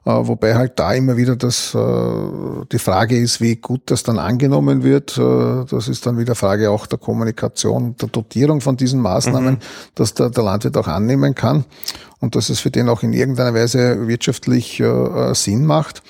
[0.05, 1.79] Äh, wobei halt da immer wieder das, äh,
[2.73, 5.19] die Frage ist, wie gut das dann angenommen wird.
[5.19, 9.59] Äh, das ist dann wieder Frage auch der Kommunikation, der Dotierung von diesen Maßnahmen, mhm.
[9.95, 11.65] dass der, der Landwirt auch annehmen kann
[12.21, 14.83] und dass es für den auch in irgendeiner Weise wirtschaftlich
[15.33, 16.03] Sinn macht.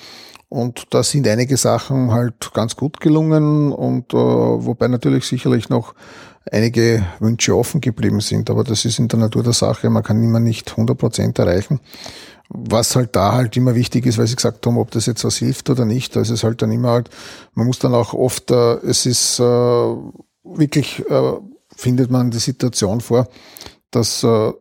[0.51, 5.95] Und da sind einige Sachen halt ganz gut gelungen und äh, wobei natürlich sicherlich noch
[6.51, 8.49] einige Wünsche offen geblieben sind.
[8.49, 9.89] Aber das ist in der Natur der Sache.
[9.89, 11.79] Man kann immer nicht 100 Prozent erreichen.
[12.53, 15.37] Was halt da halt immer wichtig ist, weil Sie gesagt haben, ob das jetzt was
[15.37, 17.09] hilft oder nicht, ist es halt dann immer halt,
[17.53, 19.43] man muss dann auch oft, äh, es ist äh,
[20.43, 21.33] wirklich, äh,
[21.75, 23.29] findet man die Situation vor,
[23.89, 24.51] dass äh,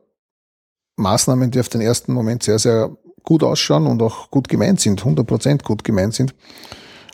[0.96, 5.02] Maßnahmen, die auf den ersten Moment sehr, sehr gut ausschauen und auch gut gemeint sind,
[5.02, 6.34] 100% gut gemeint sind,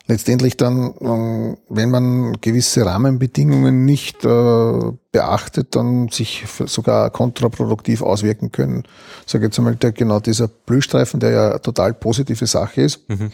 [0.06, 8.52] letztendlich dann, ähm, wenn man gewisse Rahmenbedingungen nicht äh, beachtet, dann sich sogar kontraproduktiv auswirken
[8.52, 8.84] können.
[9.24, 13.08] Ich sage jetzt einmal, der, genau dieser Blühstreifen, der ja total positive Sache ist.
[13.08, 13.32] Mhm.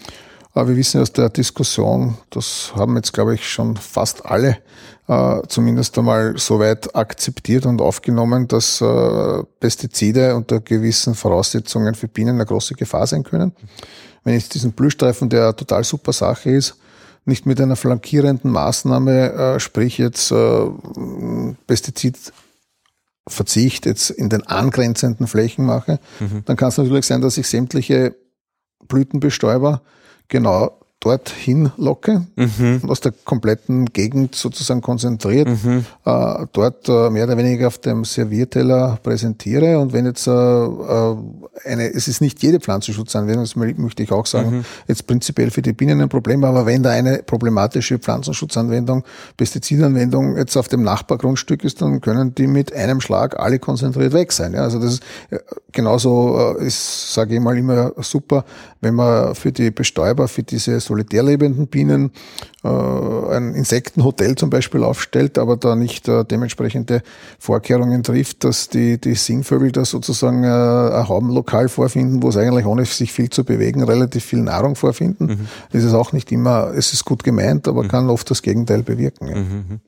[0.55, 4.59] Aber wir wissen aus der Diskussion, das haben jetzt, glaube ich, schon fast alle
[5.09, 12.37] äh, zumindest einmal soweit akzeptiert und aufgenommen, dass äh, Pestizide unter gewissen Voraussetzungen für Bienen
[12.37, 13.53] eine große Gefahr sein können.
[14.25, 16.77] Wenn ich diesen Blühstreifen, der total super Sache ist,
[17.25, 20.67] nicht mit einer flankierenden Maßnahme, äh, sprich jetzt äh,
[21.67, 26.43] Pestizidverzicht jetzt in den angrenzenden Flächen mache, mhm.
[26.45, 28.17] dann kann es natürlich sein, dass ich sämtliche
[28.89, 29.83] Blütenbestäuber
[30.29, 32.81] genau dorthin locke mhm.
[32.83, 35.85] und aus der kompletten Gegend sozusagen konzentriert, mhm.
[36.05, 39.79] äh, dort äh, mehr oder weniger auf dem Servierteller präsentiere.
[39.81, 41.17] Und wenn jetzt äh, äh
[41.65, 44.65] eine, es ist nicht jede Pflanzenschutzanwendung, das möchte ich auch sagen, mhm.
[44.89, 49.05] jetzt prinzipiell für die Bienen ein Problem, aber wenn da eine problematische Pflanzenschutzanwendung,
[49.37, 54.33] Pestizidanwendung jetzt auf dem Nachbargrundstück ist, dann können die mit einem Schlag alle konzentriert weg
[54.33, 54.55] sein.
[54.55, 55.39] Ja, also das ist äh,
[55.73, 58.45] genauso äh, ist, sage ich mal, immer super,
[58.81, 62.11] wenn man für die Bestäuber, für diese solitär lebenden Bienen
[62.63, 67.03] äh, ein Insektenhotel zum Beispiel aufstellt, aber da nicht äh, dementsprechende
[67.39, 72.67] Vorkehrungen trifft, dass die, die Singvögel da sozusagen äh, ein Haubenlokal vorfinden, wo es eigentlich
[72.67, 75.27] ohne sich viel zu bewegen relativ viel Nahrung vorfinden.
[75.27, 75.49] Mhm.
[75.73, 77.89] Das ist auch nicht immer, es ist gut gemeint, aber mhm.
[77.89, 79.29] kann oft das Gegenteil bewirken.
[79.29, 79.37] Ja.
[79.37, 79.65] Mhm.
[79.69, 79.81] mhm.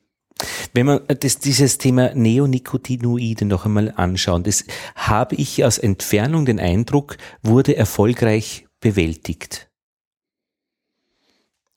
[0.73, 4.65] Wenn man das, dieses Thema Neonicotinoide noch einmal anschaut, das
[4.95, 9.69] habe ich aus Entfernung den Eindruck, wurde erfolgreich bewältigt.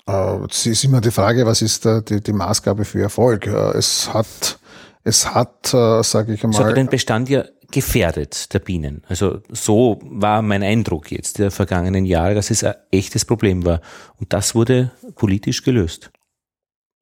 [0.09, 3.47] Äh, es ist immer die Frage, was ist die, die Maßgabe für Erfolg?
[3.47, 4.59] Äh, es hat,
[5.05, 6.61] es hat, äh, sage ich einmal.
[6.61, 9.03] Es hat den Bestand ja gefährdet der Bienen.
[9.09, 13.83] Also so war mein Eindruck jetzt der vergangenen Jahre, dass es ein echtes Problem war.
[14.19, 16.11] Und das wurde politisch gelöst.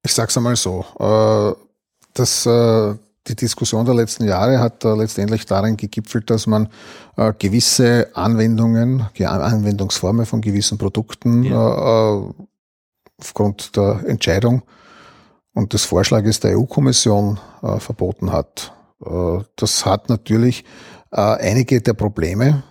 [0.04, 0.84] Ich sag's einmal so.
[2.14, 6.68] Das, die Diskussion der letzten Jahre hat letztendlich darin gegipfelt, dass man
[7.38, 12.24] gewisse Anwendungen, Anwendungsformen von gewissen Produkten ja
[13.18, 14.62] aufgrund der Entscheidung
[15.54, 18.72] und des Vorschlages der EU-Kommission äh, verboten hat.
[19.04, 20.64] Äh, das hat natürlich
[21.10, 22.62] äh, einige der Probleme,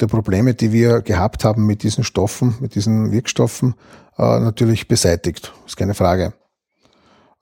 [0.00, 3.74] der Probleme, die wir gehabt haben mit diesen Stoffen, mit diesen Wirkstoffen,
[4.18, 5.52] äh, natürlich beseitigt.
[5.66, 6.32] ist keine Frage.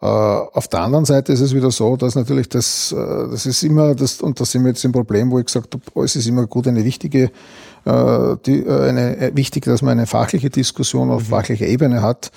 [0.00, 2.96] Äh, auf der anderen Seite ist es wieder so, dass natürlich das, äh,
[3.30, 5.82] das ist immer das, und das sind wir jetzt im Problem, wo ich gesagt habe,
[5.94, 7.32] oh, es ist immer gut, eine wichtige
[8.46, 11.26] die, äh, eine, äh, wichtig, dass man eine fachliche Diskussion auf mhm.
[11.26, 12.30] fachlicher Ebene hat.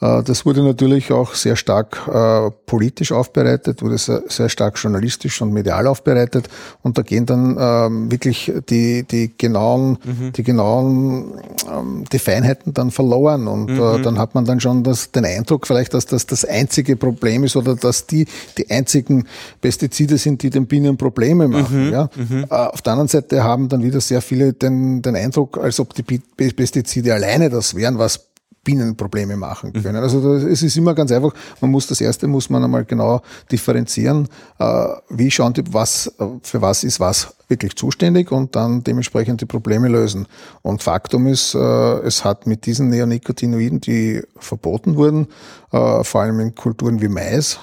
[0.00, 5.88] Das wurde natürlich auch sehr stark äh, politisch aufbereitet, wurde sehr, stark journalistisch und medial
[5.88, 6.48] aufbereitet
[6.82, 10.32] und da gehen dann ähm, wirklich die, die genauen, mhm.
[10.32, 11.32] die genauen,
[11.68, 13.80] ähm, die Feinheiten dann verloren und mhm.
[13.80, 17.42] äh, dann hat man dann schon das, den Eindruck vielleicht, dass das das einzige Problem
[17.42, 19.26] ist oder dass die die einzigen
[19.60, 21.86] Pestizide sind, die den Bienen Probleme machen.
[21.86, 21.92] Mhm.
[21.92, 22.10] Ja?
[22.14, 22.44] Mhm.
[22.48, 25.94] Äh, auf der anderen Seite haben dann wieder sehr viele den, den Eindruck, als ob
[25.94, 28.27] die Pestizide alleine das wären, was
[28.68, 29.82] Bienenprobleme machen mhm.
[29.82, 30.02] können.
[30.02, 34.28] Also es ist immer ganz einfach, man muss das erste muss man einmal genau differenzieren,
[34.58, 39.46] äh, wie schauen die, was, für was ist was wirklich zuständig und dann dementsprechend die
[39.46, 40.26] Probleme lösen.
[40.60, 41.58] Und Faktum ist, äh,
[42.00, 45.28] es hat mit diesen Neonicotinoiden, die verboten wurden,
[45.72, 47.58] äh, vor allem in Kulturen wie Mais,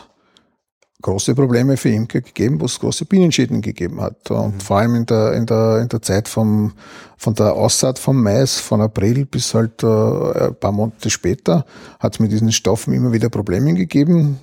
[1.06, 4.32] große Probleme für Imker gegeben, wo es große Bienenschäden gegeben hat.
[4.32, 4.60] Und mhm.
[4.60, 6.74] vor allem in der, in der, in der Zeit vom,
[7.16, 11.66] von der Aussaat vom Mais, von April bis halt äh, ein paar Monate später,
[11.99, 14.39] hat es mit diesen Stoffen immer wieder Probleme gegeben.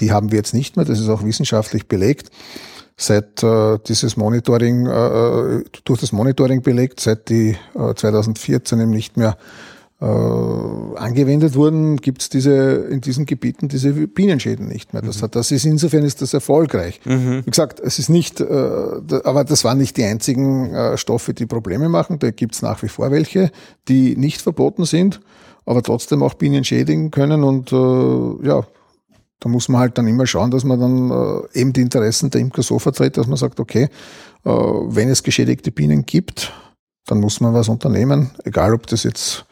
[0.00, 2.30] Die haben wir jetzt nicht mehr, das ist auch wissenschaftlich belegt.
[2.98, 9.16] seit äh, dieses Monitoring, äh, durch das Monitoring belegt, seit die äh, 2014 eben nicht
[9.16, 9.38] mehr
[10.02, 15.00] äh, angewendet wurden, gibt es diese in diesen Gebieten diese Bienenschäden nicht mehr.
[15.00, 15.22] Das, mhm.
[15.22, 17.00] hat, das ist insofern ist das erfolgreich.
[17.04, 17.42] Mhm.
[17.46, 21.46] Wie gesagt, es ist nicht, äh, aber das waren nicht die einzigen äh, Stoffe, die
[21.46, 22.18] Probleme machen.
[22.18, 23.52] Da gibt es nach wie vor welche,
[23.86, 25.20] die nicht verboten sind,
[25.66, 28.66] aber trotzdem auch Bienen schädigen können und äh, ja,
[29.38, 32.40] da muss man halt dann immer schauen, dass man dann äh, eben die Interessen der
[32.40, 33.88] Imker so vertritt, dass man sagt, okay,
[34.44, 36.52] äh, wenn es geschädigte Bienen gibt,
[37.06, 39.46] dann muss man was unternehmen, egal ob das jetzt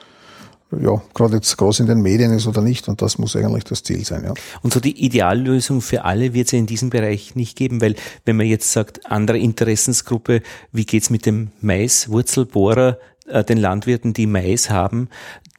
[0.79, 2.89] ja, gerade jetzt groß in den Medien ist oder nicht.
[2.89, 4.25] Und das muss eigentlich das Ziel sein.
[4.25, 4.35] Ja.
[4.63, 7.97] Und so die Ideallösung für alle wird es ja in diesem Bereich nicht geben, weil
[8.25, 10.43] wenn man jetzt sagt, andere Interessensgruppe,
[10.73, 15.09] wie geht's mit dem Maiswurzelbohrer, äh, den Landwirten, die Mais haben,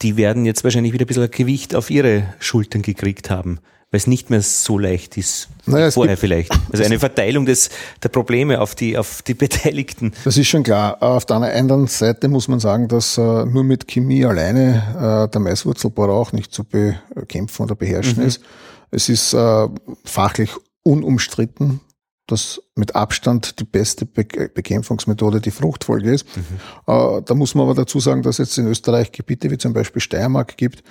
[0.00, 3.58] die werden jetzt wahrscheinlich wieder ein bisschen Gewicht auf ihre Schultern gekriegt haben
[3.92, 6.50] weil es nicht mehr so leicht ist naja, vorher vielleicht.
[6.72, 7.68] Also eine Verteilung des,
[8.02, 10.12] der Probleme auf die, auf die Beteiligten.
[10.24, 11.02] Das ist schon klar.
[11.02, 15.40] Auf der anderen Seite muss man sagen, dass äh, nur mit Chemie alleine äh, der
[15.40, 18.28] Maiswurzelbohrer auch nicht zu bekämpfen oder beherrschen mhm.
[18.28, 18.40] ist.
[18.90, 19.68] Es ist äh,
[20.04, 20.50] fachlich
[20.82, 21.80] unumstritten,
[22.26, 26.26] dass mit Abstand die beste Be Bekämpfungsmethode die Fruchtfolge ist.
[26.34, 26.42] Mhm.
[26.86, 30.00] Äh, da muss man aber dazu sagen, dass es in Österreich Gebiete wie zum Beispiel
[30.00, 30.82] Steiermark gibt,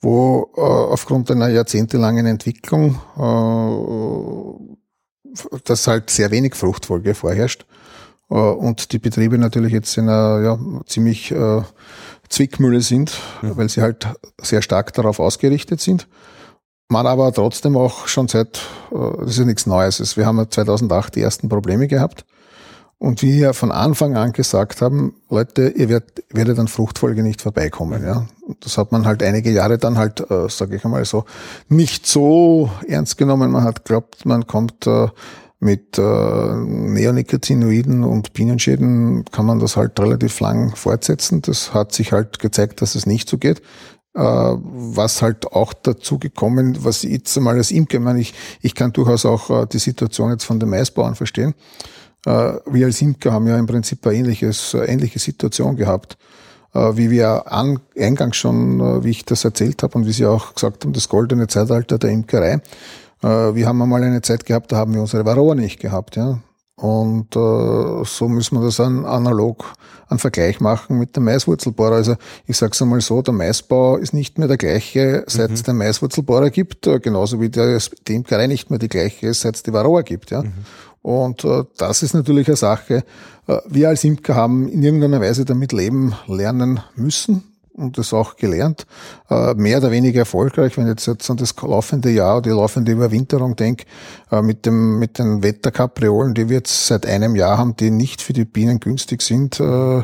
[0.00, 4.80] wo äh, aufgrund einer jahrzehntelangen Entwicklung äh,
[5.64, 7.66] dass halt sehr wenig Fruchtfolge vorherrscht
[8.30, 11.62] äh, und die Betriebe natürlich jetzt in einer ja, ziemlich äh,
[12.28, 13.56] Zwickmühle sind, mhm.
[13.56, 14.08] weil sie halt
[14.40, 16.08] sehr stark darauf ausgerichtet sind.
[16.88, 18.58] Man aber trotzdem auch schon seit,
[18.92, 22.24] äh, das ist ja nichts Neues, wir haben 2008 die ersten Probleme gehabt
[23.00, 27.40] und wie wir von Anfang an gesagt haben, Leute, ihr werdet, werdet an Fruchtfolge nicht
[27.40, 28.04] vorbeikommen.
[28.04, 28.26] Ja.
[28.60, 31.24] Das hat man halt einige Jahre dann halt, äh, sage ich einmal so,
[31.70, 33.52] nicht so ernst genommen.
[33.52, 35.08] Man hat glaubt, man kommt äh,
[35.60, 41.40] mit äh, Neonicotinoiden und Bienenschäden, kann man das halt relativ lang fortsetzen.
[41.40, 43.62] Das hat sich halt gezeigt, dass es nicht so geht.
[44.12, 48.74] Äh, was halt auch dazu gekommen, was ich jetzt einmal als Imker, ich ich, ich
[48.74, 51.54] kann durchaus auch äh, die Situation jetzt von den Maisbauern verstehen
[52.24, 56.18] wir als Imker haben ja im Prinzip eine ähnliches, eine ähnliche Situation gehabt.
[56.72, 60.26] Äh, wie wir an, eingangs schon, äh, wie ich das erzählt habe und wie Sie
[60.26, 62.60] auch gesagt haben, das goldene Zeitalter der Imkerei.
[63.22, 66.16] Wir haben einmal eine Zeit gehabt, da haben wir unsere Varroa nicht gehabt.
[66.16, 66.38] Ja.
[66.76, 69.74] Und äh, so müssen wir das an, analog
[70.08, 71.96] einen Vergleich machen mit dem Maiswurzelbohrer.
[71.96, 72.16] Also
[72.46, 75.66] ich sage es einmal so, der Maisbau ist nicht mehr der gleiche, seit es mhm.
[75.66, 79.62] den Maiswurzelbohrer gibt, genauso wie der, die Imkerei nicht mehr die gleiche ist, seit es
[79.62, 80.30] die Varroa gibt.
[80.30, 80.40] Ja.
[80.40, 80.52] Mhm.
[81.02, 83.04] Und äh, das ist natürlich eine Sache.
[83.46, 87.42] Äh, wir als Imker haben in irgendeiner Weise damit leben lernen müssen
[87.72, 88.86] und das auch gelernt.
[89.30, 93.56] Äh, mehr oder weniger erfolgreich, wenn ich jetzt an das laufende Jahr, die laufende Überwinterung
[93.56, 93.86] denke,
[94.30, 98.20] äh, mit dem, mit den Wetterkapriolen, die wir jetzt seit einem Jahr haben, die nicht
[98.22, 100.02] für die Bienen günstig sind, äh,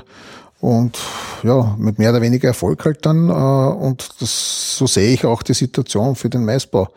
[0.58, 0.98] und
[1.42, 3.30] ja, mit mehr oder weniger Erfolg halt dann.
[3.30, 6.88] Und das, so sehe ich auch die Situation für den Maisbau.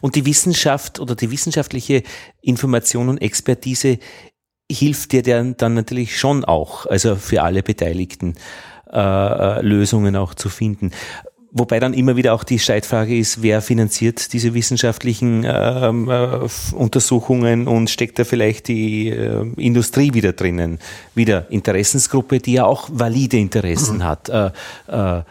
[0.00, 2.02] Und die Wissenschaft oder die wissenschaftliche
[2.42, 3.98] Information und Expertise
[4.70, 8.34] hilft dir dann natürlich schon auch, also für alle Beteiligten
[8.92, 10.92] äh, äh, Lösungen auch zu finden.
[11.52, 17.66] Wobei dann immer wieder auch die Streitfrage ist, wer finanziert diese wissenschaftlichen ähm, äh, Untersuchungen
[17.66, 20.78] und steckt da vielleicht die äh, Industrie wieder drinnen?
[21.16, 24.28] Wieder Interessensgruppe, die ja auch valide Interessen hat.
[24.28, 24.50] Äh,
[24.86, 25.22] äh,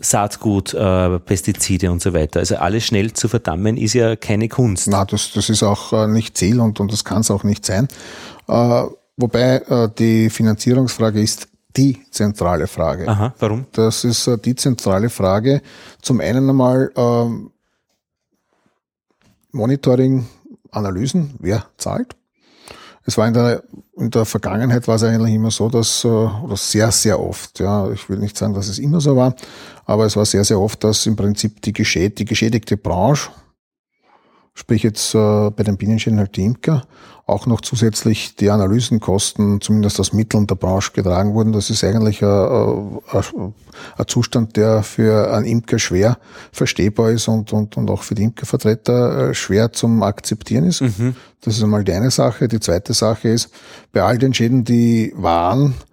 [0.00, 2.40] Saatgut, äh, Pestizide und so weiter.
[2.40, 4.88] Also alles schnell zu verdammen ist ja keine Kunst.
[4.88, 7.64] Na, das, das ist auch äh, nicht Ziel und, und das kann es auch nicht
[7.66, 7.88] sein.
[8.48, 8.84] Äh,
[9.16, 13.08] wobei äh, die Finanzierungsfrage ist die zentrale Frage.
[13.08, 13.66] Aha, warum?
[13.72, 15.62] Das ist äh, die zentrale Frage.
[16.00, 17.26] Zum einen einmal äh,
[19.52, 20.26] Monitoring,
[20.70, 22.16] Analysen, wer zahlt?
[23.06, 23.62] Es war in der,
[23.96, 27.90] in der Vergangenheit war es eigentlich immer so, dass, äh, oder sehr, sehr oft, ja,
[27.90, 29.34] ich will nicht sagen, dass es immer so war,
[29.86, 33.30] aber es war sehr, sehr oft, dass im Prinzip die, geschäd, die geschädigte Branche,
[34.54, 36.82] sprich jetzt äh, bei den Bienenschäden halt die Imker,
[37.26, 41.52] auch noch zusätzlich die Analysenkosten, zumindest aus Mitteln der Branche getragen wurden.
[41.52, 43.54] Das ist eigentlich ein, ein,
[43.96, 46.18] ein Zustand, der für einen Imker schwer
[46.52, 50.80] verstehbar ist und, und, und auch für die Imkervertreter äh, schwer zum Akzeptieren ist.
[50.80, 51.14] Mhm.
[51.40, 52.48] Das ist einmal die eine Sache.
[52.48, 53.50] Die zweite Sache ist,
[53.92, 55.89] bei all den Schäden, die waren, äh,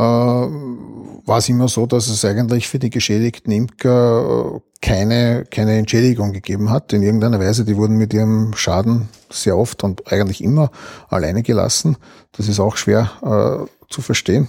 [0.00, 6.32] war es immer so, dass es eigentlich für die geschädigten Imker äh, keine, keine Entschädigung
[6.32, 7.64] gegeben hat in irgendeiner Weise.
[7.64, 10.70] Die wurden mit ihrem Schaden sehr oft und eigentlich immer
[11.08, 11.96] alleine gelassen.
[12.32, 14.48] Das ist auch schwer äh, zu verstehen.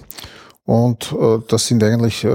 [0.64, 2.30] Und äh, das sind eigentlich, äh,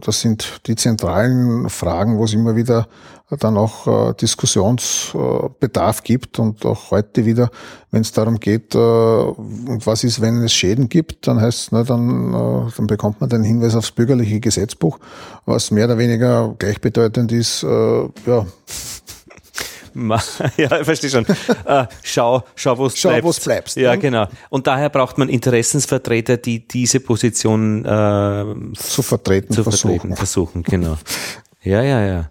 [0.00, 2.88] das sind die zentralen Fragen, wo es immer wieder
[3.30, 7.50] dann auch äh, Diskussionsbedarf gibt und auch heute wieder,
[7.90, 11.84] wenn es darum geht, äh, was ist, wenn es Schäden gibt, dann heißt es, ne,
[11.84, 14.98] dann, äh, dann bekommt man den Hinweis aufs bürgerliche Gesetzbuch,
[15.46, 18.46] was mehr oder weniger gleichbedeutend ist, äh, ja,
[20.56, 21.24] ja, ich verstehe schon.
[21.66, 23.44] Äh, schau, schau, wo du bleibst.
[23.44, 23.76] bleibst.
[23.76, 23.98] Ja, ne?
[23.98, 24.26] genau.
[24.50, 29.92] Und daher braucht man Interessensvertreter, die diese Position äh, zu vertreten zu versuchen.
[29.92, 30.98] Vertreten, versuchen, genau.
[31.62, 32.30] Ja, ja, ja.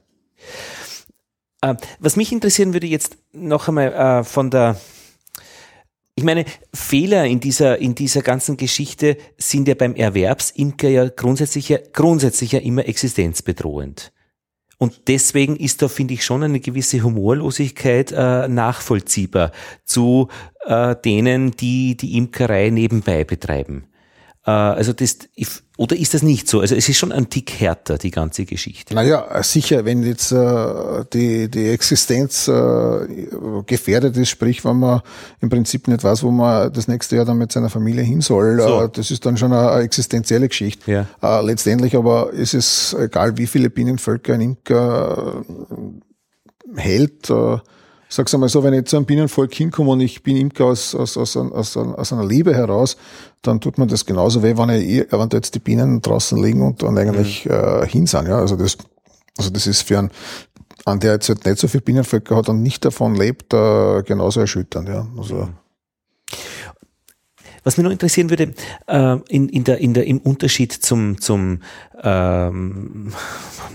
[1.64, 4.80] Äh, was mich interessieren würde jetzt noch einmal äh, von der
[6.16, 11.70] ich meine, Fehler in dieser, in dieser ganzen Geschichte sind ja beim Erwerbsimker ja grundsätzlich
[11.70, 14.14] ja, grundsätzlich ja immer existenzbedrohend.
[14.78, 19.54] Und deswegen ist da, finde ich, schon eine gewisse Humorlosigkeit äh, nachvollziehbar
[19.86, 20.28] zu
[20.66, 23.88] äh, denen, die die Imkerei nebenbei betreiben.
[24.46, 25.18] Äh, also das,
[25.76, 26.60] oder ist das nicht so?
[26.60, 28.94] Also es ist schon ein Tick härter, die ganze Geschichte.
[28.94, 33.08] Naja, sicher, wenn jetzt äh, die, die Existenz äh,
[33.66, 35.02] gefährdet ist, sprich, wenn man
[35.42, 38.62] im Prinzip nicht weiß, wo man das nächste Jahr dann mit seiner Familie hin soll,
[38.62, 38.84] so.
[38.84, 40.92] äh, das ist dann schon eine, eine existenzielle Geschichte.
[40.92, 41.08] Ja.
[41.24, 45.44] Äh, letztendlich aber ist es egal, wie viele Bienenvölker ein Imker
[46.76, 47.58] äh, hält, äh,
[48.14, 51.18] sag's einmal so, wenn ich zu einem Bienenvolk hinkomme und ich bin Imker aus, aus,
[51.18, 52.96] aus, aus, aus einer Liebe heraus,
[53.42, 56.62] dann tut man das genauso weh, wenn, ich, wenn da jetzt die Bienen draußen liegen
[56.62, 57.52] und dann eigentlich mhm.
[57.52, 58.28] äh, hin sind.
[58.28, 58.38] Ja?
[58.38, 58.78] Also das,
[59.38, 60.12] also das ist für einen,
[60.86, 64.42] an der jetzt halt nicht so viel Bienenvölker hat und nicht davon lebt, äh, genauso
[64.42, 64.90] erschütternd.
[64.90, 65.08] Ja?
[65.18, 65.63] Also, mhm.
[67.64, 68.54] Was mich noch interessieren würde,
[68.88, 71.60] äh, in, in der, in der, im Unterschied zum, zum
[72.04, 73.14] ähm,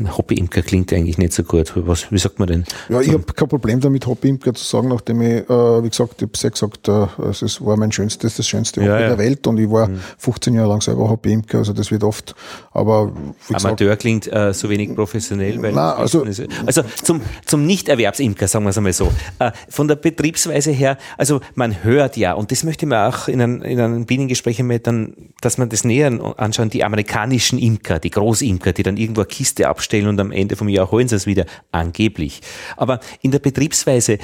[0.16, 1.72] Hobbyimker klingt eigentlich nicht so gut.
[1.74, 2.64] Was, wie sagt man denn?
[2.88, 6.28] Ja, ich habe kein Problem damit, Hobbyimker zu sagen, nachdem ich, äh, wie gesagt, ich
[6.28, 9.08] habe ja gesagt, äh, es war mein schönstes, das schönste Hobby ja, ja.
[9.08, 10.00] der Welt und ich war mhm.
[10.18, 12.34] 15 Jahre lang selber Hobbyimker, also das wird oft,
[12.72, 13.12] aber
[13.48, 16.24] wie Amateur gesagt, klingt äh, so wenig professionell, weil nein, also,
[16.66, 19.10] also zum, zum Nicht-Erwerbsimker, sagen wir es einmal so.
[19.38, 23.40] Äh, von der Betriebsweise her, also man hört ja, und das möchte man auch in
[23.40, 28.10] einem, in einem Bienengespräch mit dann, dass man das näher anschauen, die amerikanischen Imker, die
[28.10, 31.26] Großimker, die dann irgendwo eine Kiste abstellen und am Ende vom Jahr holen sie es
[31.26, 32.40] wieder, angeblich.
[32.76, 34.18] Aber in der Betriebsweise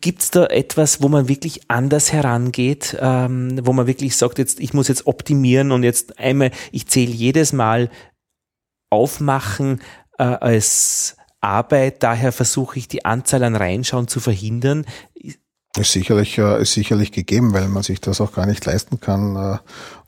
[0.00, 4.58] Gibt es da etwas, wo man wirklich anders herangeht, ähm, wo man wirklich sagt, jetzt
[4.58, 7.90] ich muss jetzt optimieren und jetzt einmal, ich zähle jedes Mal
[8.90, 9.80] aufmachen
[10.18, 14.86] äh, als Arbeit, daher versuche ich die Anzahl an Reinschauen zu verhindern.
[15.78, 19.36] Ist sicherlich, äh, ist sicherlich gegeben, weil man sich das auch gar nicht leisten kann.
[19.36, 19.58] Äh,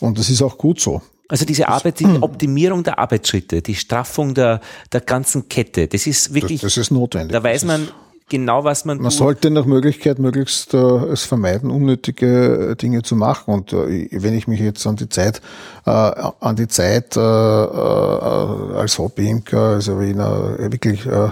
[0.04, 1.02] und das ist auch gut so.
[1.28, 4.60] Also diese Arbeit, die Optimierung der Arbeitsschritte, die Straffung der,
[4.92, 6.62] der ganzen Kette, das ist wirklich.
[6.62, 7.32] Das, das ist notwendig.
[7.32, 7.88] Da weiß man
[8.28, 9.00] genau, was man.
[9.00, 13.52] Man sollte nach Möglichkeit möglichst äh, es vermeiden, unnötige äh, Dinge zu machen.
[13.54, 15.40] Und äh, wenn ich mich jetzt an die Zeit,
[15.86, 21.30] äh, an die Zeit äh, äh, als Hobbyimker, also wie in einer wirklich äh,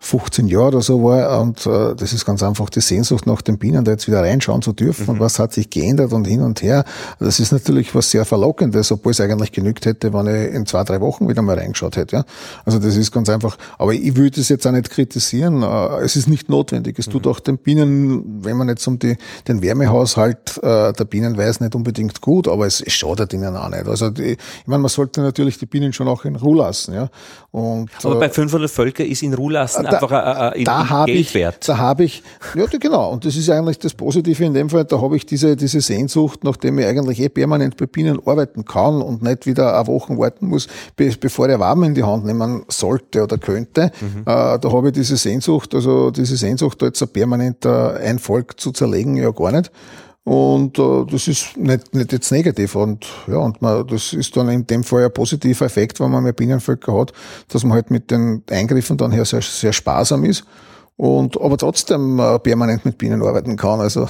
[0.00, 1.40] 15 Jahre oder so war.
[1.40, 4.62] Und äh, das ist ganz einfach die Sehnsucht nach den Bienen, da jetzt wieder reinschauen
[4.62, 5.10] zu dürfen mhm.
[5.10, 6.84] und was hat sich geändert und hin und her.
[7.18, 10.84] Das ist natürlich was sehr Verlockendes, obwohl es eigentlich genügt hätte, wenn ich in zwei,
[10.84, 12.16] drei Wochen wieder mal reingeschaut hätte.
[12.16, 12.24] Ja?
[12.64, 13.58] Also das ist ganz einfach.
[13.76, 15.62] Aber ich würde es jetzt auch nicht kritisieren.
[15.62, 16.98] Äh, es ist nicht notwendig.
[16.98, 17.12] Es mhm.
[17.12, 19.16] tut auch den Bienen, wenn man jetzt um die,
[19.46, 23.68] den Wärmehaushalt äh, der Bienen weiß, nicht unbedingt gut, aber es, es schadet ihnen auch
[23.68, 23.86] nicht.
[23.86, 26.94] Also die, ich meine, man sollte natürlich die Bienen schon auch in Ruhe lassen.
[26.94, 27.08] Ja?
[27.50, 31.10] Und, aber bei 500 Völker ist in Ruhe lassen da, einfach ein, ein, da habe
[31.10, 32.22] ich, da habe ich,
[32.54, 35.56] ja genau, und das ist eigentlich das Positive in dem Fall, da habe ich diese,
[35.56, 39.86] diese Sehnsucht, nachdem ich eigentlich eh permanent bei Bienen arbeiten kann und nicht wieder eine
[39.86, 44.20] Woche warten muss, bevor der Warm in die Hand nehmen sollte oder könnte, mhm.
[44.20, 48.60] äh, da habe ich diese Sehnsucht, also diese Sehnsucht, da jetzt ein permanent ein Volk
[48.60, 49.70] zu zerlegen, ja gar nicht.
[50.28, 52.74] Und äh, das ist nicht, nicht jetzt negativ.
[52.74, 56.22] Und ja, und man, das ist dann in dem Fall ein positiver Effekt, wenn man
[56.22, 57.14] mehr Bienenvölker hat,
[57.48, 60.44] dass man halt mit den Eingriffen dann her sehr, sehr sparsam ist.
[60.98, 63.80] Und aber trotzdem äh, permanent mit Bienen arbeiten kann.
[63.80, 64.02] Also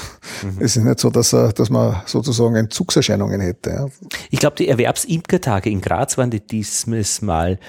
[0.42, 0.56] mhm.
[0.58, 3.70] es ist nicht so, dass, äh, dass man sozusagen Entzugserscheinungen hätte.
[3.70, 3.86] Ja.
[4.30, 7.60] Ich glaube, die Erwerbsimkertage in Graz waren die dieses Mal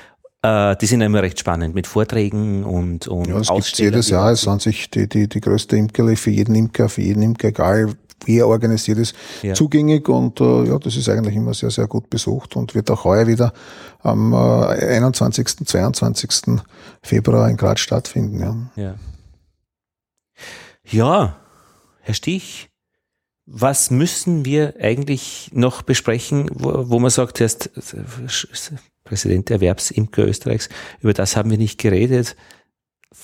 [0.41, 4.31] äh, die sind immer recht spannend mit Vorträgen und, und ja, es gibt jedes Jahr.
[4.31, 7.95] Es sind sich die, die, die größte Imkerle für jeden Imker, für jeden Imker, egal
[8.25, 9.53] wie er organisiert ist, ja.
[9.53, 13.05] zugängig und äh, ja, das ist eigentlich immer sehr, sehr gut besucht und wird auch
[13.05, 13.53] heuer wieder
[14.01, 16.59] am äh, 21., 22.
[17.01, 18.39] Februar in Graz stattfinden.
[18.39, 18.83] Ja.
[18.83, 18.95] ja.
[20.91, 21.37] Ja,
[22.01, 22.69] Herr Stich,
[23.45, 27.69] was müssen wir eigentlich noch besprechen, wo, wo man sagt, erst
[29.09, 30.69] Präsident der Erwerbsimker Österreichs,
[31.01, 32.35] über das haben wir nicht geredet.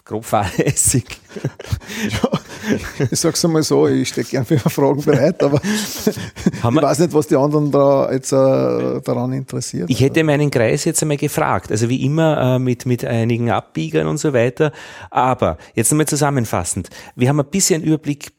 [0.04, 1.06] Grob fahrlässig.
[2.10, 2.30] ja,
[3.12, 7.28] ich sag's einmal so, ich stehe gern für Fragen bereit, aber ich weiß nicht, was
[7.28, 9.90] die anderen da jetzt äh, daran interessiert.
[9.90, 14.08] Ich hätte meinen Kreis jetzt einmal gefragt, also wie immer äh, mit, mit einigen Abbiegern
[14.08, 14.72] und so weiter.
[15.12, 16.90] Aber jetzt einmal zusammenfassend.
[17.16, 18.34] Wir haben ein bisschen Überblick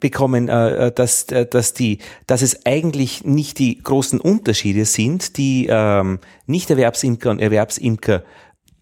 [0.00, 5.36] bekommen, äh, äh dass, äh, dass, die, dass es eigentlich nicht die großen Unterschiede sind,
[5.36, 8.22] die ähm, Nicht-Erwerbsimker und Erwerbsimker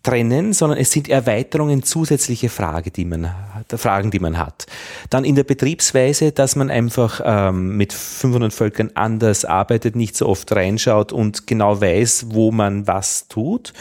[0.06, 3.34] trennen, sondern es sind Erweiterungen, zusätzliche Frage, die man,
[3.74, 4.66] Fragen, die man hat.
[5.10, 10.28] Dann in der Betriebsweise, dass man einfach ähm, mit 500 Völkern anders arbeitet, nicht so
[10.28, 13.72] oft reinschaut und genau weiß, wo man was tut.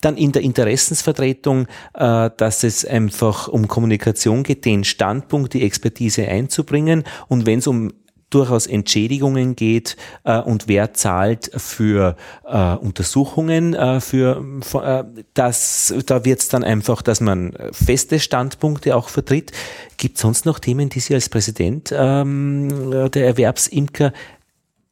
[0.00, 6.28] Dann in der Interessensvertretung, äh, dass es einfach um Kommunikation geht, den Standpunkt, die Expertise
[6.28, 7.02] einzubringen.
[7.26, 7.92] Und wenn es um
[8.30, 15.04] durchaus Entschädigungen geht äh, und wer zahlt für äh, Untersuchungen, äh, für äh,
[15.34, 19.52] das, da wird es dann einfach, dass man feste Standpunkte auch vertritt.
[19.96, 24.12] Gibt sonst noch Themen, die Sie als Präsident ähm, der Erwerbsimker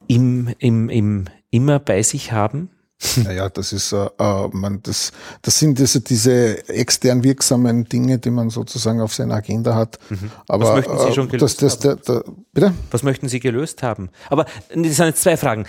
[0.09, 2.70] im, im, im, immer bei sich haben?
[3.24, 8.30] Naja, das ist, äh, äh, man, das, das sind diese, diese extern wirksamen Dinge, die
[8.30, 9.99] man sozusagen auf seiner Agenda hat.
[10.11, 10.30] Mhm.
[10.49, 12.01] Aber Was möchten Sie schon äh, gelöst das, das, haben?
[12.07, 12.74] Der, der, bitte?
[12.90, 14.11] Was möchten Sie gelöst haben?
[14.30, 15.64] Aber das sind jetzt zwei Fragen.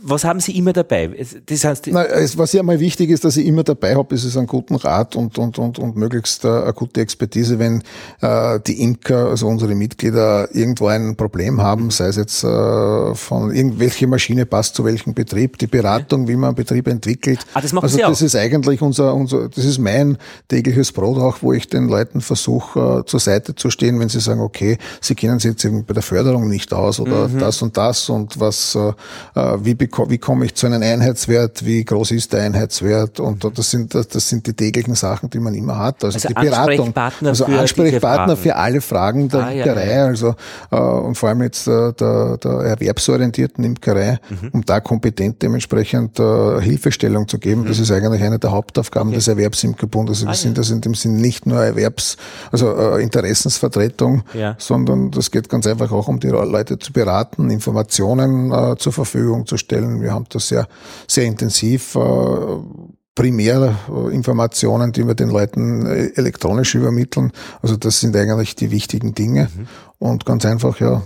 [0.00, 1.10] Was haben Sie immer dabei?
[1.46, 2.04] Das heißt, Na,
[2.36, 5.14] was ja einmal wichtig ist, dass ich immer dabei habe, ist es einen guten Rat
[5.14, 7.82] und, und, und, und möglichst äh, eine gute Expertise, wenn
[8.20, 13.54] äh, die Imker, also unsere Mitglieder, irgendwo ein Problem haben, sei es jetzt äh, von
[13.54, 17.40] irgendwelche Maschine passt zu welchem Betrieb, die Beratung, wie man Betrieb Betrieb entwickelt.
[17.54, 18.26] Ah, das machen also Sie das auch.
[18.26, 20.18] ist eigentlich unser, unser, das ist mein
[20.48, 24.20] tägliches Brot auch, wo ich den Leuten versuche, äh, zur Seite zu stehen, wenn sie
[24.20, 27.38] sagen, okay, sie kennen sich jetzt bei der Förderung nicht aus oder mhm.
[27.38, 28.92] das und das und was, äh,
[29.38, 33.70] äh wie, wie komme ich zu einem Einheitswert, wie groß ist der Einheitswert und das
[33.70, 36.04] sind, das sind die täglichen Sachen, die man immer hat.
[36.04, 36.86] Also, also die Beratung.
[36.86, 40.04] Ansprechpartner also für Ansprechpartner für alle Fragen der ah, Imkerei, ja, ja.
[40.06, 40.34] also
[40.70, 44.48] äh, und vor allem jetzt äh, der, der erwerbsorientierten Imkerei, mhm.
[44.52, 47.62] um da kompetent dementsprechend äh, Hilfestellung zu geben.
[47.62, 47.68] Mhm.
[47.68, 49.16] Das ist eigentlich eine der Hauptaufgaben okay.
[49.16, 50.18] des Erwerbsimkerbundes.
[50.18, 52.16] Also wir ah, sind das in dem Sinn nicht nur Erwerbs-,
[52.50, 54.56] also äh, Interessensvertretung, ja.
[54.58, 59.46] sondern das geht ganz einfach auch um die Leute zu beraten, Informationen äh, zur Verfügung
[59.46, 60.00] zu stellen.
[60.00, 60.66] Wir haben das sehr,
[61.06, 62.00] sehr intensiv äh,
[63.14, 67.32] primär äh, Informationen, die wir den Leuten äh, elektronisch übermitteln.
[67.60, 69.50] Also das sind eigentlich die wichtigen Dinge.
[69.54, 69.66] Mhm.
[69.98, 71.02] Und ganz einfach, ja,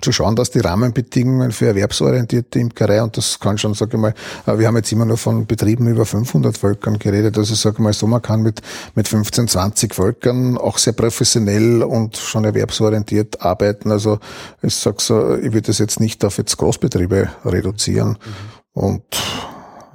[0.00, 4.14] zu schauen, dass die Rahmenbedingungen für erwerbsorientierte Imkerei, und das kann schon, sage ich mal,
[4.46, 7.80] äh, wir haben jetzt immer nur von Betrieben über 500 Völkern geredet, also sage ich
[7.80, 8.62] mal so, man kann mit,
[8.94, 13.90] mit 15, 20 Völkern auch sehr professionell und schon erwerbsorientiert arbeiten.
[13.90, 14.18] Also
[14.62, 18.10] ich sage so, ich würde das jetzt nicht auf jetzt Großbetriebe reduzieren.
[18.10, 18.82] Mhm.
[18.82, 19.02] Und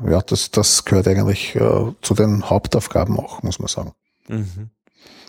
[0.10, 3.94] ja, das, das gehört eigentlich äh, zu den Hauptaufgaben auch, muss man sagen.
[4.28, 4.70] Mhm.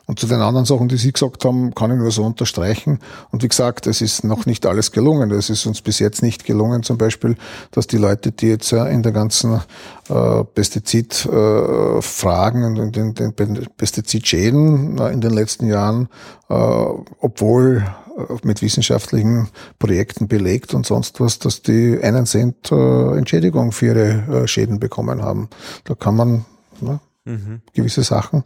[0.07, 2.99] Und zu den anderen Sachen, die Sie gesagt haben, kann ich nur so unterstreichen.
[3.31, 5.31] Und wie gesagt, es ist noch nicht alles gelungen.
[5.31, 7.37] Es ist uns bis jetzt nicht gelungen, zum Beispiel,
[7.71, 9.63] dass die Leute, die jetzt in der ganzen
[10.11, 16.11] äh, Pestizidfragen äh, und in den, den Pestizidschäden äh, in den letzten Jahren,
[16.51, 17.87] äh, obwohl
[18.19, 19.49] äh, mit wissenschaftlichen
[19.79, 25.23] Projekten belegt und sonst was, dass die einen Cent äh, Entschädigung für ihre Schäden bekommen
[25.23, 25.49] haben.
[25.85, 26.45] Da kann man
[26.83, 27.63] ne, mhm.
[27.73, 28.45] gewisse Sachen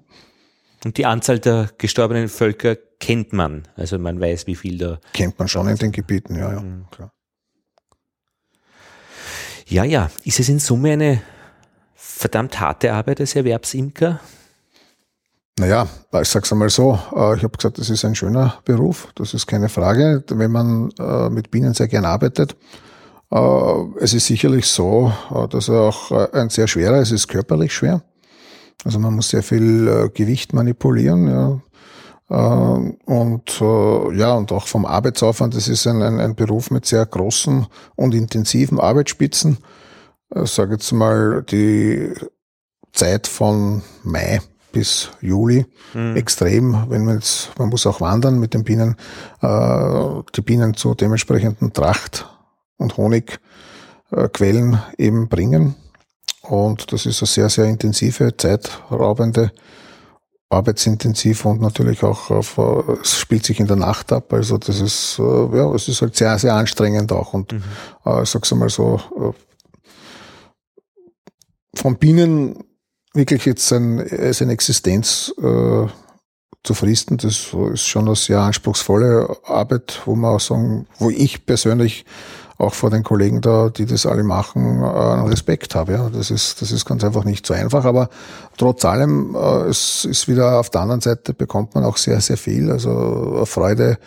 [0.84, 3.66] und die Anzahl der gestorbenen Völker kennt man.
[3.76, 4.98] Also man weiß, wie viel da.
[5.12, 6.86] Kennt man schon in den Gebieten, ja, ja, mhm.
[6.90, 7.12] klar.
[9.66, 10.10] Ja, ja.
[10.24, 11.22] Ist es in Summe eine
[11.94, 14.20] verdammt harte Arbeit als Erwerbsimker?
[15.58, 15.88] Naja,
[16.20, 19.46] ich sag's einmal so, äh, ich habe gesagt, das ist ein schöner Beruf, das ist
[19.46, 22.56] keine Frage, wenn man äh, mit Bienen sehr gern arbeitet.
[23.30, 23.38] Äh,
[24.00, 25.12] es ist sicherlich so,
[25.50, 28.02] dass er auch ein sehr schwerer, es ist körperlich schwer.
[28.84, 31.60] Also man muss sehr viel äh, Gewicht manipulieren, ja.
[32.30, 36.86] Äh, und äh, ja, und auch vom Arbeitsaufwand, das ist ein, ein, ein Beruf mit
[36.86, 37.66] sehr großen
[37.96, 39.58] und intensiven Arbeitsspitzen.
[40.30, 42.12] Ich äh, sage jetzt mal die
[42.92, 44.40] Zeit von Mai
[44.72, 46.16] bis Juli mhm.
[46.16, 48.96] extrem, wenn man jetzt, man muss auch wandern mit den Bienen,
[49.40, 52.28] äh, die Bienen zu dementsprechenden Tracht-
[52.76, 55.74] und Honigquellen eben bringen.
[56.48, 59.52] Und das ist eine sehr, sehr intensive, zeitraubende,
[60.50, 62.58] arbeitsintensiv und natürlich auch auf,
[63.02, 64.32] es spielt sich in der Nacht ab.
[64.32, 67.34] Also das ist, äh, ja, es ist halt sehr, sehr anstrengend auch.
[67.34, 67.62] Und mhm.
[68.06, 69.32] äh, ich sag's einmal so, äh,
[71.76, 72.64] von Bienen
[73.12, 75.86] wirklich jetzt ein, seine Existenz äh,
[76.64, 81.46] zu fristen, das ist schon eine sehr anspruchsvolle Arbeit, wo man auch sagen, wo ich
[81.46, 82.04] persönlich
[82.58, 85.92] auch vor den Kollegen da, die das alle machen, äh, Respekt habe.
[85.92, 86.10] Ja.
[86.10, 88.08] Das ist, das ist ganz einfach nicht so einfach, aber
[88.56, 92.36] trotz allem, äh, es ist wieder auf der anderen Seite bekommt man auch sehr, sehr
[92.36, 92.70] viel.
[92.70, 93.98] Also Freude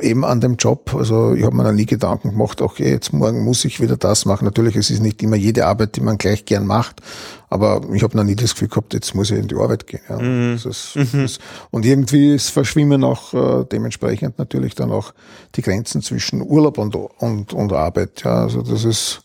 [0.00, 0.94] eben an dem Job.
[0.94, 4.24] Also ich habe mir noch nie Gedanken gemacht, okay, jetzt morgen muss ich wieder das
[4.24, 4.44] machen.
[4.44, 7.00] Natürlich, es ist nicht immer jede Arbeit, die man gleich gern macht,
[7.48, 10.00] aber ich habe noch nie das Gefühl gehabt, jetzt muss ich in die Arbeit gehen.
[10.08, 10.18] Ja.
[10.18, 10.54] Mhm.
[10.54, 11.26] Das ist, das mhm.
[11.70, 15.12] und irgendwie ist verschwimmen auch äh, dementsprechend natürlich dann auch
[15.54, 18.22] die Grenzen zwischen Urlaub und, und, und Arbeit.
[18.24, 19.22] Ja, also das ist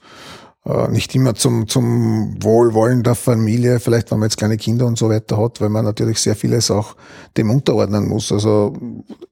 [0.90, 5.10] nicht immer zum, zum Wohlwollen der Familie, vielleicht wenn man jetzt kleine Kinder und so
[5.10, 6.96] weiter hat, weil man natürlich sehr vieles auch
[7.38, 8.32] dem unterordnen muss.
[8.32, 8.74] Also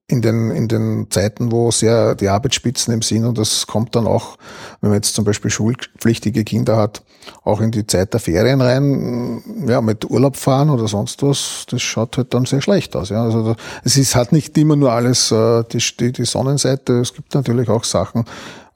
[0.07, 4.07] in den, in den Zeiten, wo sehr die Arbeitsspitzen im Sinn und das kommt dann
[4.07, 4.37] auch,
[4.79, 7.03] wenn man jetzt zum Beispiel schulpflichtige Kinder hat,
[7.43, 11.81] auch in die Zeit der Ferien rein, ja, mit Urlaub fahren oder sonst was, das
[11.81, 13.09] schaut halt dann sehr schlecht aus.
[13.09, 13.23] Ja.
[13.23, 17.67] Also es ist halt nicht immer nur alles äh, die, die Sonnenseite, es gibt natürlich
[17.67, 18.25] auch Sachen, äh,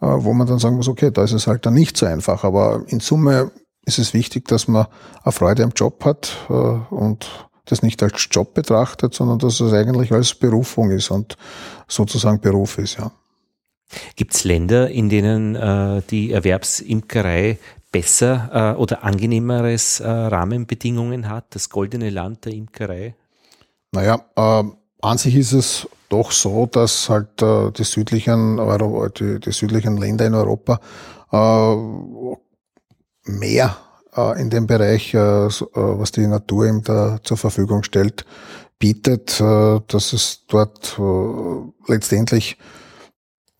[0.01, 2.43] wo man dann sagen muss, okay, da ist es halt dann nicht so einfach.
[2.43, 3.51] Aber in Summe
[3.85, 4.87] ist es wichtig, dass man
[5.23, 7.29] eine Freude am Job hat äh, und
[7.65, 11.37] das nicht als Job betrachtet, sondern dass es eigentlich als Berufung ist und
[11.87, 13.11] sozusagen Beruf ist, ja.
[14.15, 17.59] Gibt es Länder, in denen äh, die Erwerbsimkerei
[17.91, 23.15] besser äh, oder angenehmeres äh, Rahmenbedingungen hat, das goldene Land der Imkerei?
[23.91, 24.63] Naja, äh,
[25.01, 29.97] an sich ist es doch so, dass halt äh, die, südlichen, Euro, die, die südlichen
[29.97, 30.79] Länder in Europa
[31.31, 31.75] äh,
[33.25, 33.77] mehr
[34.15, 38.25] äh, in dem Bereich, äh, äh, was die Natur ihm da zur Verfügung stellt,
[38.79, 40.99] bietet, äh, dass es dort
[41.87, 42.57] letztendlich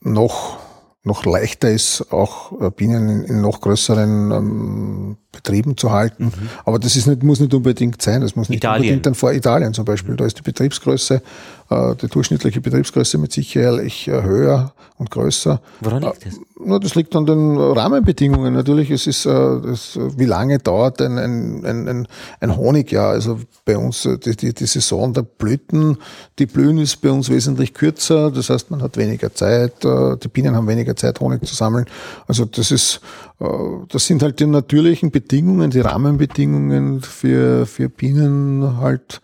[0.02, 0.60] noch
[1.04, 6.26] noch leichter ist, auch Bienen in, in noch größeren ähm, Betrieben zu halten.
[6.26, 6.50] Mhm.
[6.64, 8.22] Aber das ist nicht, muss nicht unbedingt sein.
[8.22, 8.82] Das muss nicht Italien.
[8.82, 10.14] unbedingt dann vor Italien zum Beispiel.
[10.14, 10.18] Mhm.
[10.18, 11.24] Da ist die Betriebsgröße,
[11.72, 15.62] die durchschnittliche Betriebsgröße mit sicherlich äh, höher und größer.
[15.80, 16.40] Woran liegt das?
[16.64, 18.54] Nur das liegt an den Rahmenbedingungen.
[18.54, 22.08] Natürlich, es ist, äh, das, wie lange dauert ein, ein, ein,
[22.40, 23.10] ein Honigjahr?
[23.12, 25.98] Also bei uns äh, die, die, die Saison der Blüten,
[26.40, 28.32] die blühen ist bei uns wesentlich kürzer.
[28.32, 29.84] Das heißt, man hat weniger Zeit.
[29.86, 31.86] Äh, die Bienen haben weniger Zeit, Honig zu sammeln.
[32.28, 33.02] Also das ist,
[33.40, 33.46] äh,
[33.88, 39.22] das sind halt die natürlichen Bedingungen, die Rahmenbedingungen für, für Bienen halt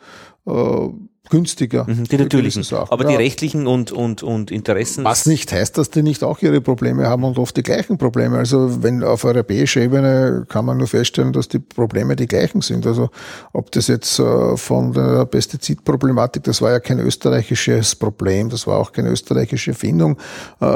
[0.47, 0.89] äh,
[1.29, 1.85] günstiger.
[1.87, 2.65] Mhm, die natürlichen.
[2.89, 3.11] Aber ja.
[3.11, 5.03] die rechtlichen und, und, und Interessen.
[5.03, 8.37] Was nicht heißt, dass die nicht auch ihre Probleme haben und oft die gleichen Probleme.
[8.37, 12.85] Also wenn auf europäischer Ebene kann man nur feststellen, dass die Probleme die gleichen sind.
[12.85, 13.09] Also
[13.53, 18.77] ob das jetzt äh, von der Pestizidproblematik, das war ja kein österreichisches Problem, das war
[18.77, 20.17] auch keine österreichische Erfindung,
[20.59, 20.67] äh,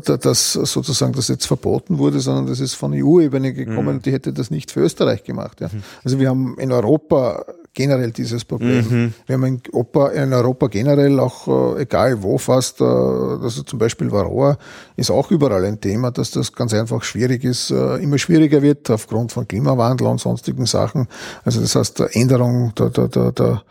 [0.00, 4.02] dass sozusagen das jetzt verboten wurde, sondern das ist von EU-Ebene gekommen, mhm.
[4.02, 5.60] die hätte das nicht für Österreich gemacht.
[5.60, 5.68] Ja.
[5.68, 5.82] Mhm.
[6.04, 7.44] Also wir haben in Europa
[7.76, 8.84] generell dieses Problem.
[8.88, 9.14] Mhm.
[9.26, 13.78] Wir haben in, Opa, in Europa generell auch, äh, egal wo fast, äh, also zum
[13.78, 14.58] Beispiel Varroa
[14.96, 18.90] ist auch überall ein Thema, dass das ganz einfach schwierig ist, äh, immer schwieriger wird
[18.90, 21.06] aufgrund von Klimawandel und sonstigen Sachen.
[21.44, 23.62] Also das heißt, der Änderung der, der, der, der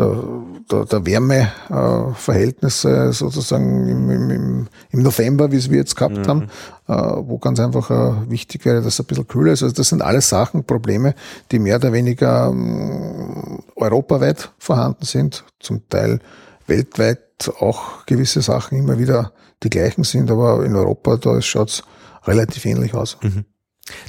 [0.00, 0.22] der,
[0.70, 6.26] der, der Wärmeverhältnisse sozusagen im, im, im November, wie es wir jetzt gehabt mhm.
[6.26, 6.42] haben,
[6.88, 9.62] äh, wo ganz einfach äh, wichtig wäre, dass es ein bisschen kühler ist.
[9.62, 11.14] Also das sind alles Sachen, Probleme,
[11.52, 16.20] die mehr oder weniger ähm, europaweit vorhanden sind, zum Teil
[16.66, 17.20] weltweit
[17.60, 19.32] auch gewisse Sachen immer wieder
[19.62, 21.82] die gleichen sind, aber in Europa, da schaut es
[22.24, 23.18] relativ ähnlich aus.
[23.22, 23.44] Mhm.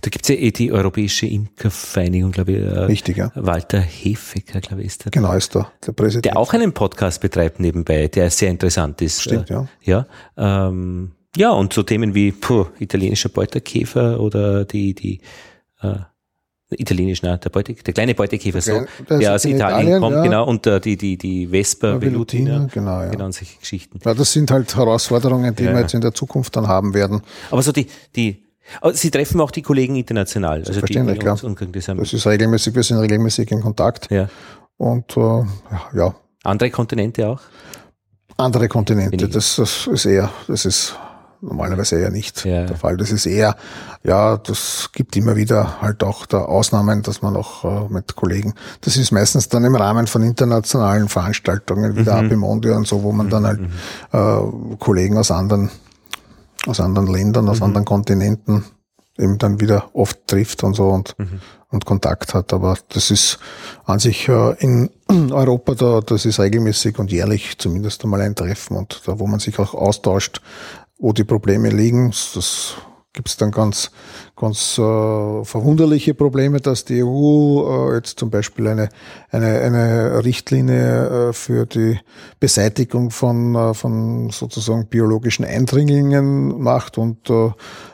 [0.01, 2.59] Da gibt's ja eh die Europäische Imkervereinigung, glaube ich.
[2.59, 3.31] Äh, Richtig, ja.
[3.35, 5.11] Walter Hefecker, glaube ich, ist der.
[5.11, 6.25] Genau, ist da, der Präsident.
[6.25, 9.21] Der auch einen Podcast betreibt nebenbei, der sehr interessant ist.
[9.21, 9.67] Stimmt, ja.
[9.81, 10.05] Ja,
[10.37, 15.21] ähm, ja und so Themen wie puh, italienischer Beuterkäfer oder die, die
[15.81, 15.95] äh,
[16.71, 20.23] italienisch, ne, der, Beute, der kleine Beutekäfer, so, der, der aus Italien, Italien, kommt, ja.
[20.23, 23.09] genau, und uh, die, die, die Vespa Velutina, genau, ja.
[23.09, 23.99] genau, und solche Geschichten.
[24.03, 25.73] Ja, das sind halt Herausforderungen, die ja.
[25.73, 27.21] wir jetzt in der Zukunft dann haben werden.
[27.49, 28.43] Aber so die, die,
[28.79, 30.59] aber Sie treffen auch die Kollegen international.
[30.59, 31.37] Also Verständlich, klar.
[31.41, 34.09] Das ist regelmäßig, wir sind regelmäßig in Kontakt.
[34.11, 34.29] Ja.
[34.77, 35.43] Und äh,
[35.93, 36.15] ja.
[36.43, 37.41] Andere Kontinente auch?
[38.37, 40.95] Andere Kontinente, das, das ist eher, das ist
[41.41, 42.65] normalerweise eher nicht ja.
[42.65, 42.97] der Fall.
[42.97, 43.55] Das ist eher,
[44.03, 48.53] ja, das gibt immer wieder halt auch da Ausnahmen, dass man auch äh, mit Kollegen,
[48.81, 52.25] das ist meistens dann im Rahmen von internationalen Veranstaltungen wie der mhm.
[52.25, 53.69] Apimondia und so, wo man dann halt mhm.
[54.11, 55.69] äh, Kollegen aus anderen
[56.67, 57.65] aus anderen Ländern, aus mhm.
[57.65, 58.65] anderen Kontinenten
[59.17, 61.41] eben dann wieder oft trifft und so und, mhm.
[61.69, 62.53] und Kontakt hat.
[62.53, 63.39] Aber das ist
[63.85, 64.89] an sich äh, in
[65.31, 69.39] Europa da, das ist regelmäßig und jährlich zumindest einmal ein Treffen und da, wo man
[69.39, 70.41] sich auch austauscht,
[70.97, 72.13] wo die Probleme liegen.
[72.35, 72.75] Das
[73.13, 73.91] gibt es dann ganz,
[74.35, 74.81] ganz äh,
[75.43, 78.89] verwunderliche Probleme, dass die EU äh, jetzt zum Beispiel eine,
[79.29, 81.99] eine, eine Richtlinie äh, für die
[82.39, 87.51] Beseitigung von, äh, von sozusagen biologischen Eindringlingen macht und äh,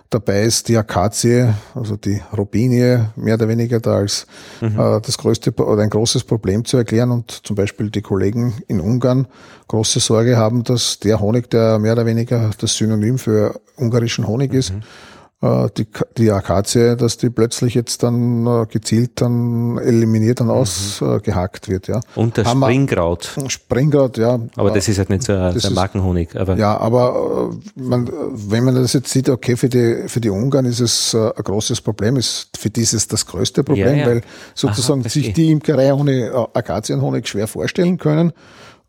[0.09, 4.25] Dabei ist die Akazie, also die Robinie, mehr oder weniger da als
[4.61, 4.79] mhm.
[4.79, 8.79] äh, das größte oder ein großes Problem zu erklären und zum Beispiel die Kollegen in
[8.79, 9.27] Ungarn
[9.67, 14.53] große Sorge haben, dass der Honig, der mehr oder weniger das Synonym für ungarischen Honig
[14.53, 15.85] ist, mhm äh, die,
[16.17, 20.53] die Akazie, dass die plötzlich jetzt dann äh, gezielt dann eliminiert und mhm.
[20.53, 21.87] ausgehackt wird.
[21.87, 21.99] Ja.
[22.15, 23.35] Und das Springkraut.
[23.47, 24.39] Springkraut, ja.
[24.55, 26.35] Aber das ist halt nicht so der Markenhonig.
[26.35, 30.31] Aber ja, aber äh, man, wenn man das jetzt sieht, okay, für die, für die
[30.31, 34.07] Ungarn ist es ein großes Problem, ist für dieses das größte Problem, ja, ja.
[34.07, 34.21] weil
[34.55, 38.33] sozusagen Aha, sich die Imkerei ohne Akazienhonig schwer vorstellen können.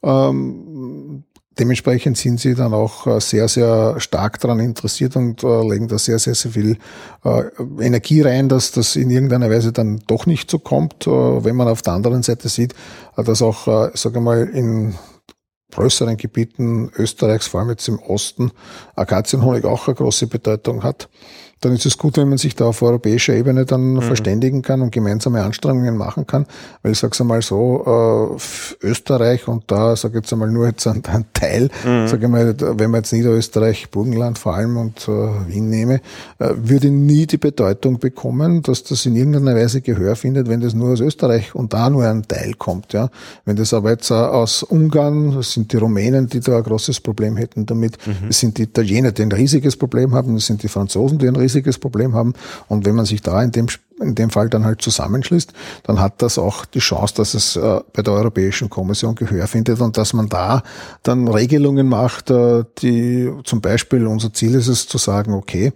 [0.03, 1.25] Ähm,
[1.59, 5.99] dementsprechend sind sie dann auch äh, sehr, sehr stark daran interessiert und äh, legen da
[5.99, 6.79] sehr, sehr, sehr viel
[7.25, 7.45] äh,
[7.81, 11.07] Energie rein, dass das in irgendeiner Weise dann doch nicht so kommt.
[11.07, 12.75] Wenn man auf der anderen Seite sieht,
[13.17, 14.95] dass auch, sage mal, in
[15.73, 18.53] größeren Gebieten Österreichs, vor allem jetzt im Osten,
[18.95, 21.09] Akazienhonig auch eine große Bedeutung hat
[21.61, 24.03] dann ist es gut, wenn man sich da auf europäischer Ebene dann mhm.
[24.03, 26.47] verständigen kann und gemeinsame Anstrengungen machen kann.
[26.83, 28.37] Weil ich sage einmal so,
[28.81, 32.07] äh, Österreich und da sage ich jetzt einmal nur jetzt ein, ein Teil, mhm.
[32.07, 36.01] sage ich mal, wenn man jetzt Niederösterreich, Burgenland vor allem und äh, Wien nehme,
[36.39, 40.75] äh, würde nie die Bedeutung bekommen, dass das in irgendeiner Weise Gehör findet, wenn das
[40.75, 42.93] nur aus Österreich und da nur ein Teil kommt.
[42.93, 43.11] Ja,
[43.45, 47.01] Wenn das aber jetzt äh, aus Ungarn, das sind die Rumänen, die da ein großes
[47.01, 48.29] Problem hätten damit, mhm.
[48.29, 51.37] das sind die Italiener, die ein riesiges Problem haben, das sind die Franzosen, die ein
[51.37, 52.35] riesiges riesiges Problem haben.
[52.69, 53.67] Und wenn man sich da in dem,
[54.01, 55.53] in dem Fall dann halt zusammenschließt,
[55.85, 59.81] dann hat das auch die Chance, dass es äh, bei der Europäischen Kommission Gehör findet
[59.81, 60.63] und dass man da
[61.03, 65.73] dann Regelungen macht, äh, die zum Beispiel unser Ziel ist es zu sagen, okay,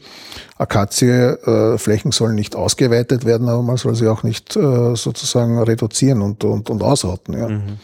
[0.59, 6.45] Akazie-Flächen sollen nicht ausgeweitet werden, aber man soll sie auch nicht äh, sozusagen reduzieren und,
[6.45, 7.37] und, und ausrotten.
[7.37, 7.49] Ja.
[7.49, 7.79] Mhm.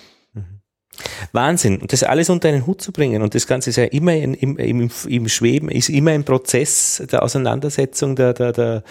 [1.32, 1.78] Wahnsinn.
[1.78, 4.34] Und das alles unter einen Hut zu bringen und das Ganze ist ja immer in,
[4.34, 8.82] im, im, im Schweben, ist immer ein Prozess der Auseinandersetzung, der, der, der,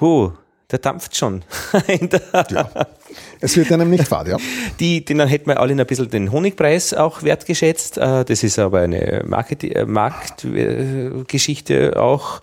[0.00, 0.32] huh,
[0.70, 1.42] der dampft schon.
[2.50, 2.68] ja.
[3.40, 4.36] Es wird einem nicht fad, ja.
[4.80, 7.98] Die, die, dann hätten wir alle ein bisschen den Honigpreis auch wertgeschätzt.
[7.98, 12.42] Äh, das ist aber eine Market, äh, Marktgeschichte auch.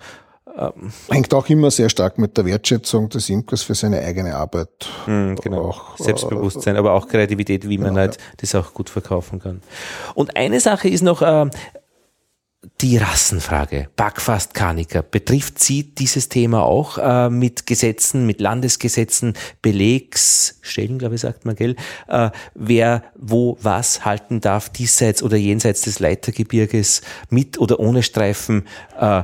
[0.58, 4.70] Ähm, Hängt auch immer sehr stark mit der Wertschätzung des Imkers für seine eigene Arbeit.
[5.08, 5.70] Mhm, genau.
[5.70, 8.22] Auch, Selbstbewusstsein, äh, aber auch Kreativität, wie man genau, halt ja.
[8.38, 9.62] das auch gut verkaufen kann.
[10.14, 11.50] Und eine Sache ist noch, äh,
[12.80, 20.98] die Rassenfrage, Backfast Karniker, betrifft Sie dieses Thema auch äh, mit Gesetzen, mit Landesgesetzen, Belegsstellen,
[20.98, 21.76] glaube ich, sagt man, gell?
[22.08, 28.66] Äh, wer wo was halten darf, diesseits oder jenseits des Leitergebirges, mit oder ohne Streifen.
[28.98, 29.24] Äh,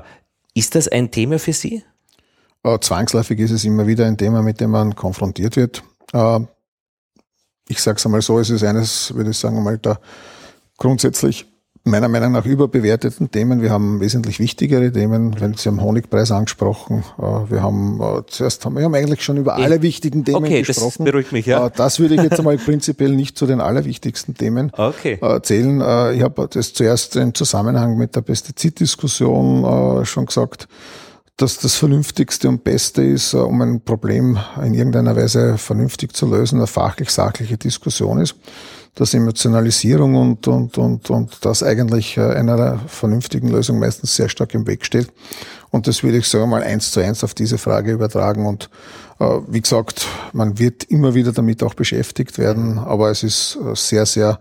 [0.60, 1.84] ist das ein Thema für Sie?
[2.64, 5.82] Äh, zwangsläufig ist es immer wieder ein Thema, mit dem man konfrontiert wird.
[6.14, 6.42] Äh,
[7.70, 10.00] ich sage es einmal so, es ist eines, würde ich sagen, mal der
[10.78, 11.46] grundsätzlich
[11.90, 13.62] meiner Meinung nach überbewerteten Themen.
[13.62, 15.40] Wir haben wesentlich wichtigere Themen.
[15.40, 17.04] Wenn Sie haben Honigpreis angesprochen.
[17.18, 17.22] Äh,
[17.52, 21.04] wir haben äh, zuerst haben wir haben eigentlich schon über alle wichtigen Themen okay, gesprochen.
[21.06, 21.68] Das beruhigt mich, ja.
[21.68, 25.20] Äh, das würde ich jetzt einmal prinzipiell nicht zu den allerwichtigsten Themen okay.
[25.44, 25.80] zählen.
[26.16, 30.68] Ich habe das zuerst im Zusammenhang mit der Pestiziddiskussion schon gesagt
[31.38, 36.58] dass das Vernünftigste und Beste ist, um ein Problem in irgendeiner Weise vernünftig zu lösen,
[36.58, 38.36] eine fachlich-sachliche Diskussion ist
[38.96, 44.54] dass Emotionalisierung und, und, und, und das eigentlich äh, einer vernünftigen Lösung meistens sehr stark
[44.54, 45.12] im Weg steht.
[45.72, 48.46] Und das würde ich sagen mal eins zu eins auf diese Frage übertragen.
[48.46, 48.70] Und
[49.20, 53.76] äh, wie gesagt, man wird immer wieder damit auch beschäftigt werden, aber es ist äh,
[53.76, 54.40] sehr, sehr,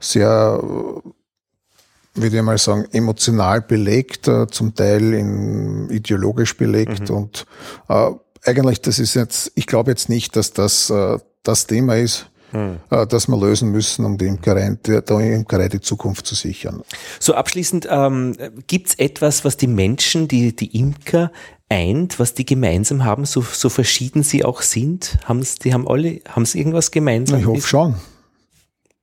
[0.00, 7.08] sehr, äh, würde ich mal sagen, emotional belegt, zum Teil in, ideologisch belegt.
[7.08, 7.16] Mhm.
[7.16, 7.46] Und
[7.88, 8.10] äh,
[8.44, 12.78] eigentlich, das ist jetzt, ich glaube jetzt nicht, dass das äh, das Thema ist, hm.
[12.88, 16.82] das wir lösen müssen, um die Imkerei, der Imkerei die Zukunft zu sichern.
[17.18, 18.36] So abschließend, ähm,
[18.68, 21.32] gibt es etwas, was die Menschen, die, die Imker
[21.68, 25.18] eint, was die gemeinsam haben, so, so verschieden sie auch sind?
[25.24, 27.40] Haben's, die haben alle, haben sie irgendwas gemeinsam?
[27.40, 27.94] Ich hoffe schon.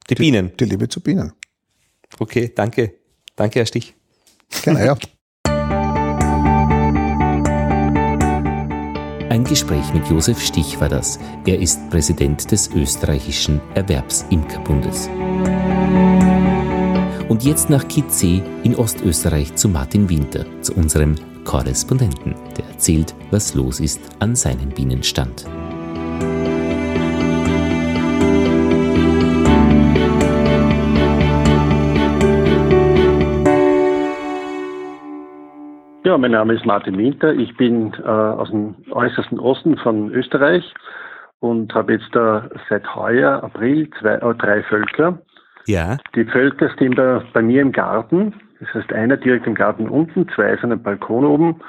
[0.10, 0.52] Die, die Bienen?
[0.58, 1.34] Die Liebe zu Bienen.
[2.20, 2.95] Okay, danke.
[3.36, 3.95] Danke, Herr Stich.
[4.64, 4.97] Genau, ja.
[9.32, 11.18] Ein Gespräch mit Josef Stich war das.
[11.46, 15.08] Er ist Präsident des österreichischen Erwerbsimkerbundes.
[17.30, 21.16] Und jetzt nach Kitzee in Ostösterreich zu Martin Winter, zu unserem
[21.46, 25.46] Korrespondenten, der erzählt, was los ist an seinem Bienenstand.
[36.12, 37.34] Ja, mein Name ist Martin Winter.
[37.34, 40.74] Ich bin äh, aus dem äußersten Osten von Österreich
[41.39, 45.22] und habe jetzt äh, seit heuer, April, zwei, äh, drei Völker.
[45.68, 45.99] Ja.
[46.14, 48.34] Die Völker stehen da bei mir im Garten.
[48.59, 51.62] Das heißt, einer direkt im Garten unten, zwei ist an einem Balkon oben.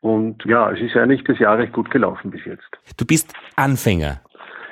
[0.00, 2.64] Und ja, es ist eigentlich das Jahr recht gut gelaufen bis jetzt.
[2.96, 4.22] Du bist Anfänger.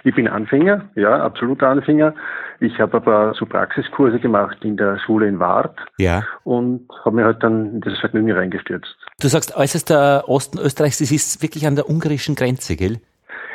[0.07, 2.15] Ich bin Anfänger, ja, absoluter Anfänger.
[2.61, 6.23] Ich habe aber so Praxiskurse gemacht in der Schule in Wart Ja.
[6.45, 8.95] und habe mir halt dann in das Vergnügen reingestürzt.
[9.21, 12.99] Du sagst äußerster Osten Österreichs, das ist wirklich an der ungarischen Grenze, gell?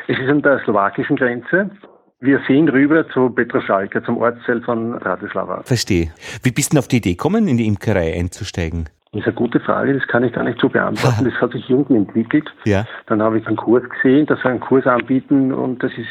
[0.07, 1.69] Es ist an der slowakischen Grenze.
[2.19, 5.61] Wir sehen rüber zu Petroschalka, zum Ortsteil von Bratislava.
[5.63, 6.11] Verstehe.
[6.43, 8.89] Wie bist du denn auf die Idee gekommen, in die Imkerei einzusteigen?
[9.11, 11.25] Das ist eine gute Frage, das kann ich gar nicht so beantworten.
[11.29, 12.47] Das hat sich irgendwie entwickelt.
[12.65, 12.85] Ja.
[13.07, 16.07] Dann habe ich einen Kurs gesehen, dass sie einen Kurs anbieten und das ist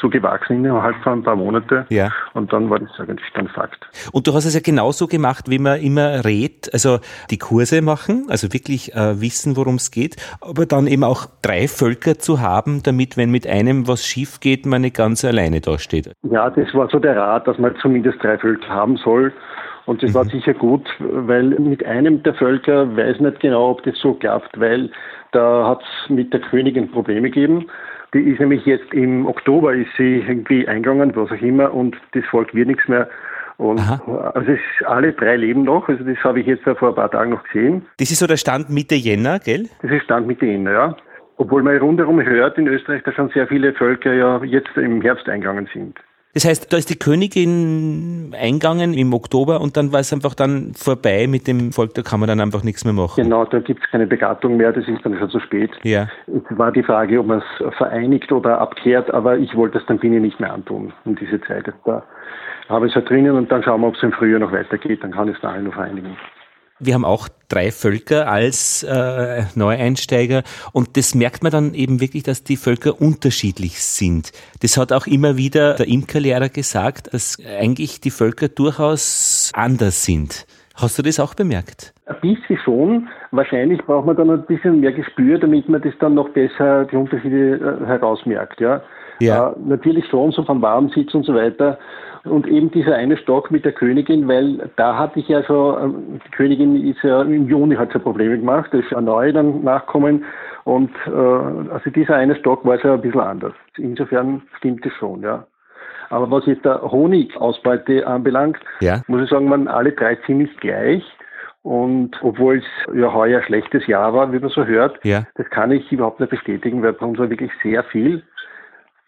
[0.00, 1.86] so gewachsen innerhalb von ein paar Monate.
[1.88, 2.10] Ja.
[2.34, 3.88] Und dann war das eigentlich dann Fakt.
[4.12, 6.98] Und du hast es ja genauso gemacht, wie man immer rät, also
[7.30, 11.66] die Kurse machen, also wirklich äh, wissen, worum es geht, aber dann eben auch drei
[11.66, 16.12] Völker zu haben, damit, wenn mit einem was schief geht, man nicht ganz alleine dasteht.
[16.30, 19.32] Ja, das war so der Rat, dass man zumindest drei Völker haben soll.
[19.86, 23.96] Und das war sicher gut, weil mit einem der Völker weiß nicht genau, ob das
[23.98, 24.90] so klappt, weil
[25.32, 27.66] da hat es mit der Königin Probleme gegeben.
[28.12, 32.24] Die ist nämlich jetzt im Oktober ist sie irgendwie eingegangen, was auch immer, und das
[32.26, 33.08] Volk wird nichts mehr.
[33.58, 34.32] Und Aha.
[34.34, 34.52] also
[34.86, 37.86] alle drei leben noch, also das habe ich jetzt vor ein paar Tagen noch gesehen.
[37.98, 39.68] Das ist so der Stand Mitte Jänner, gell?
[39.82, 40.96] Das ist Stand Mitte Ende, ja.
[41.38, 45.28] Obwohl man rundherum hört in Österreich, dass schon sehr viele Völker ja jetzt im Herbst
[45.28, 45.98] eingegangen sind.
[46.36, 50.74] Das heißt, da ist die Königin eingegangen im Oktober und dann war es einfach dann
[50.74, 53.24] vorbei mit dem Volk, da kann man dann einfach nichts mehr machen.
[53.24, 55.70] Genau, da gibt es keine Begattung mehr, das ist dann schon zu spät.
[55.82, 56.08] Ja.
[56.26, 59.98] Es war die Frage, ob man es vereinigt oder abkehrt, aber ich wollte es dann
[59.98, 61.72] Biene nicht mehr antun um diese Zeit.
[61.86, 62.02] Da
[62.68, 65.02] habe ich es halt drinnen und dann schauen wir, ob es im Frühjahr noch weitergeht,
[65.02, 66.18] dann kann ich es da noch vereinigen.
[66.78, 72.22] Wir haben auch drei Völker als äh, Neueinsteiger und das merkt man dann eben wirklich,
[72.22, 74.32] dass die Völker unterschiedlich sind.
[74.60, 80.46] Das hat auch immer wieder der Imkerlehrer gesagt, dass eigentlich die Völker durchaus anders sind.
[80.74, 81.94] Hast du das auch bemerkt?
[82.04, 83.08] Ein bisschen schon.
[83.30, 86.96] Wahrscheinlich braucht man dann ein bisschen mehr Gespür, damit man das dann noch besser die
[86.96, 88.60] Unterschiede äh, herausmerkt.
[88.60, 88.82] Ja.
[89.20, 89.52] Ja.
[89.52, 91.78] Äh, natürlich schon, so vom Warmsitz und so weiter.
[92.26, 96.20] Und eben dieser eine Stock mit der Königin, weil da hatte ich ja schon, ähm,
[96.26, 100.24] die Königin ist ja im Juni hat sie Probleme gemacht, ist eine neue dann nachkommen.
[100.64, 103.52] Und äh, also dieser eine Stock war schon ein bisschen anders.
[103.76, 105.46] Insofern stimmt es schon, ja.
[106.10, 109.02] Aber was jetzt der Honigausbeute anbelangt, Ja.
[109.08, 111.04] muss ich sagen, waren alle drei ziemlich gleich.
[111.62, 115.24] Und obwohl es ja heuer ein schlechtes Jahr war, wie man so hört, Ja.
[115.34, 118.22] das kann ich überhaupt nicht bestätigen, weil bei uns war wirklich sehr viel.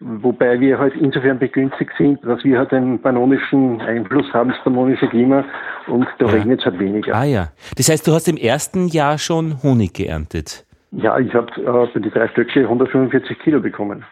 [0.00, 5.08] Wobei wir halt insofern begünstigt sind, dass wir halt einen pannonischen Einfluss haben, das pannonische
[5.08, 5.44] Klima,
[5.88, 6.32] und da Ja.
[6.32, 7.14] regnet es halt weniger.
[7.16, 7.48] Ah ja.
[7.76, 10.64] Das heißt, du hast im ersten Jahr schon Honig geerntet.
[10.92, 14.04] Ja, ich habe äh, für die drei Stöcke 145 Kilo bekommen.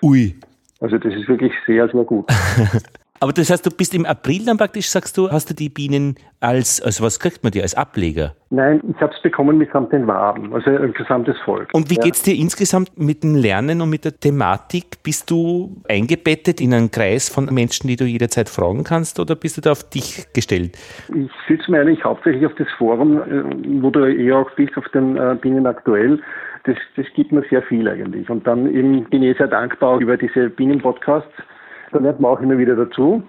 [0.00, 0.36] Ui.
[0.80, 2.26] Also das ist wirklich sehr, sehr gut.
[3.22, 6.16] Aber das heißt, du bist im April dann praktisch, sagst du, hast du die Bienen
[6.40, 8.34] als, also was kriegt man die, als Ableger?
[8.50, 11.68] Nein, ich habe es bekommen mitsamt den Waben, also ein gesamtes Volk.
[11.72, 12.02] Und wie ja.
[12.02, 15.04] geht's dir insgesamt mit dem Lernen und mit der Thematik?
[15.04, 19.56] Bist du eingebettet in einen Kreis von Menschen, die du jederzeit fragen kannst, oder bist
[19.56, 20.76] du da auf dich gestellt?
[21.14, 24.88] Ich stütze mich eigentlich hauptsächlich auf das Forum, äh, wo du eh auch bist, auf
[24.88, 26.20] den äh, Bienen aktuell.
[26.64, 28.28] Das, das gibt mir sehr viel eigentlich.
[28.28, 31.30] Und dann eben bin ich sehr dankbar über diese Bienen-Podcasts.
[31.92, 33.22] Da lernt man auch immer wieder dazu.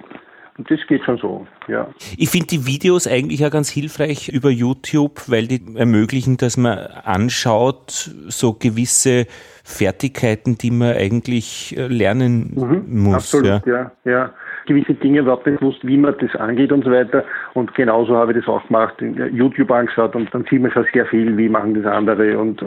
[0.57, 1.87] Und das geht schon so, ja.
[2.15, 6.77] Ich finde die Videos eigentlich ja ganz hilfreich über YouTube, weil die ermöglichen, dass man
[7.03, 9.25] anschaut, so gewisse
[9.63, 12.61] Fertigkeiten, die man eigentlich äh, lernen muss.
[12.61, 12.77] Ja.
[12.77, 13.13] Mhm.
[13.15, 13.91] Absolut, ja.
[14.05, 14.33] ja.
[14.67, 17.25] Gewisse Dinge überhaupt nicht gewusst, wie man das angeht und so weiter.
[17.55, 20.85] Und genauso habe ich das auch gemacht, in YouTube angeschaut und dann sieht man schon
[20.93, 22.37] sehr viel, wie machen das andere.
[22.37, 22.65] Und äh,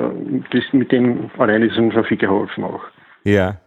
[0.50, 2.82] das mit dem allein ist uns schon viel geholfen auch.
[3.22, 3.58] Ja.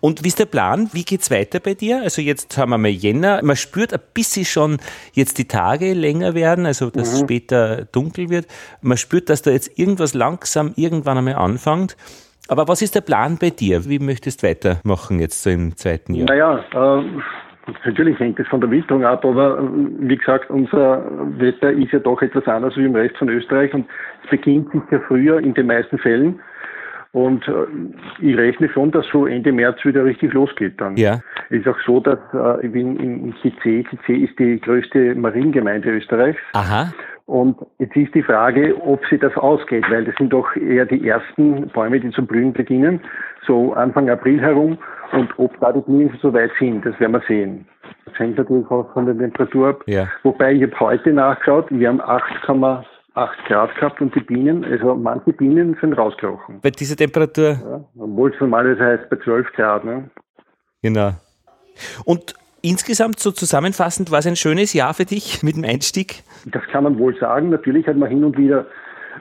[0.00, 0.88] Und wie ist der Plan?
[0.92, 2.02] Wie geht's weiter bei dir?
[2.02, 3.40] Also jetzt haben wir mal Jänner.
[3.42, 4.78] Man spürt ein bisschen schon
[5.12, 8.46] jetzt die Tage länger werden, also dass es später dunkel wird.
[8.82, 11.96] Man spürt, dass da jetzt irgendwas langsam irgendwann einmal anfängt.
[12.48, 13.88] Aber was ist der Plan bei dir?
[13.88, 16.26] Wie möchtest du weitermachen jetzt so im zweiten Jahr?
[16.26, 17.04] Naja, äh,
[17.84, 19.62] natürlich hängt es von der Witterung ab, aber äh,
[20.00, 21.04] wie gesagt, unser
[21.38, 23.86] Wetter ist ja doch etwas anders wie im Rest von Österreich und
[24.24, 26.40] es beginnt sicher früher in den meisten Fällen.
[27.12, 27.66] Und äh,
[28.20, 30.96] ich rechne schon, dass so Ende März wieder richtig losgeht dann.
[30.96, 31.20] Ja.
[31.48, 36.38] Ist auch so, dass äh, ich bin in Kizé, Kizé ist die größte Mariengemeinde Österreichs.
[36.52, 36.92] Aha.
[37.26, 41.06] Und jetzt ist die Frage, ob sie das ausgeht, weil das sind doch eher die
[41.06, 43.00] ersten Bäume, die zu blühen beginnen,
[43.46, 44.78] so Anfang April herum.
[45.12, 47.66] Und ob da die Bienen so weit sind, das werden wir sehen.
[48.04, 49.82] Das hängt natürlich auch von der Temperatur ab.
[49.86, 50.08] Ja.
[50.22, 52.84] Wobei ich habe heute nachgeschaut, wir haben 8,8
[53.20, 56.60] 8 Grad gehabt und die Bienen, also manche Bienen sind rausgerochen.
[56.62, 57.48] Bei dieser Temperatur?
[57.48, 59.84] Ja, obwohl es normalerweise heißt bei 12 Grad.
[59.84, 60.10] Ne?
[60.82, 61.12] Genau.
[62.04, 66.22] Und insgesamt so zusammenfassend, war es ein schönes Jahr für dich mit dem Einstieg?
[66.46, 67.50] Das kann man wohl sagen.
[67.50, 68.66] Natürlich hat man hin und wieder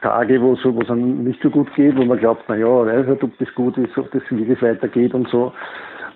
[0.02, 3.24] Tage, wo es dann nicht so gut geht, wo man glaubt, na ja, weiß nicht,
[3.24, 5.52] ob das gut ist, ob das wirklich weitergeht und so.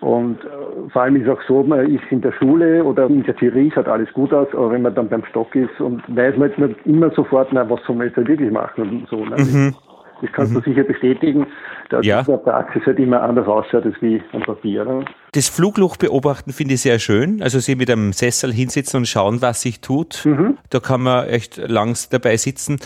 [0.03, 3.23] Und äh, vor allem ist es auch so, man ist in der Schule oder in
[3.23, 6.35] der Theorie schaut alles gut aus, aber wenn man dann beim Stock ist und weiß
[6.35, 9.23] man jetzt nicht immer sofort, na, was soll man jetzt halt wirklich machen und so.
[9.23, 9.37] Ne?
[9.37, 9.75] Mhm.
[10.21, 10.63] Das kannst du mhm.
[10.63, 11.47] sicher bestätigen,
[11.89, 12.19] dass ja.
[12.19, 14.83] in der Praxis halt immer anders ausschaut als wie am Papier.
[14.83, 15.05] Ne?
[15.31, 17.41] Das Flugloch beobachten finde ich sehr schön.
[17.41, 20.25] Also sie mit einem Sessel hinsitzen und schauen, was sich tut.
[20.25, 20.57] Mhm.
[20.69, 22.79] Da kann man echt lang dabei sitzen.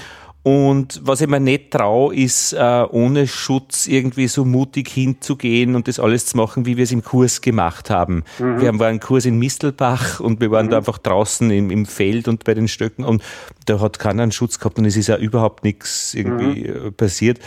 [0.47, 5.89] Und was ich mir nicht traue, ist äh, ohne Schutz irgendwie so mutig hinzugehen und
[5.89, 8.23] das alles zu machen, wie wir es im Kurs gemacht haben.
[8.39, 8.61] Mhm.
[8.61, 10.69] Wir haben einen Kurs in Mistelbach und wir waren mhm.
[10.69, 13.23] da einfach draußen im, im Feld und bei den Stöcken und
[13.65, 16.87] da hat keiner einen Schutz gehabt und es ist ja überhaupt nichts irgendwie mhm.
[16.87, 17.39] Äh, passiert.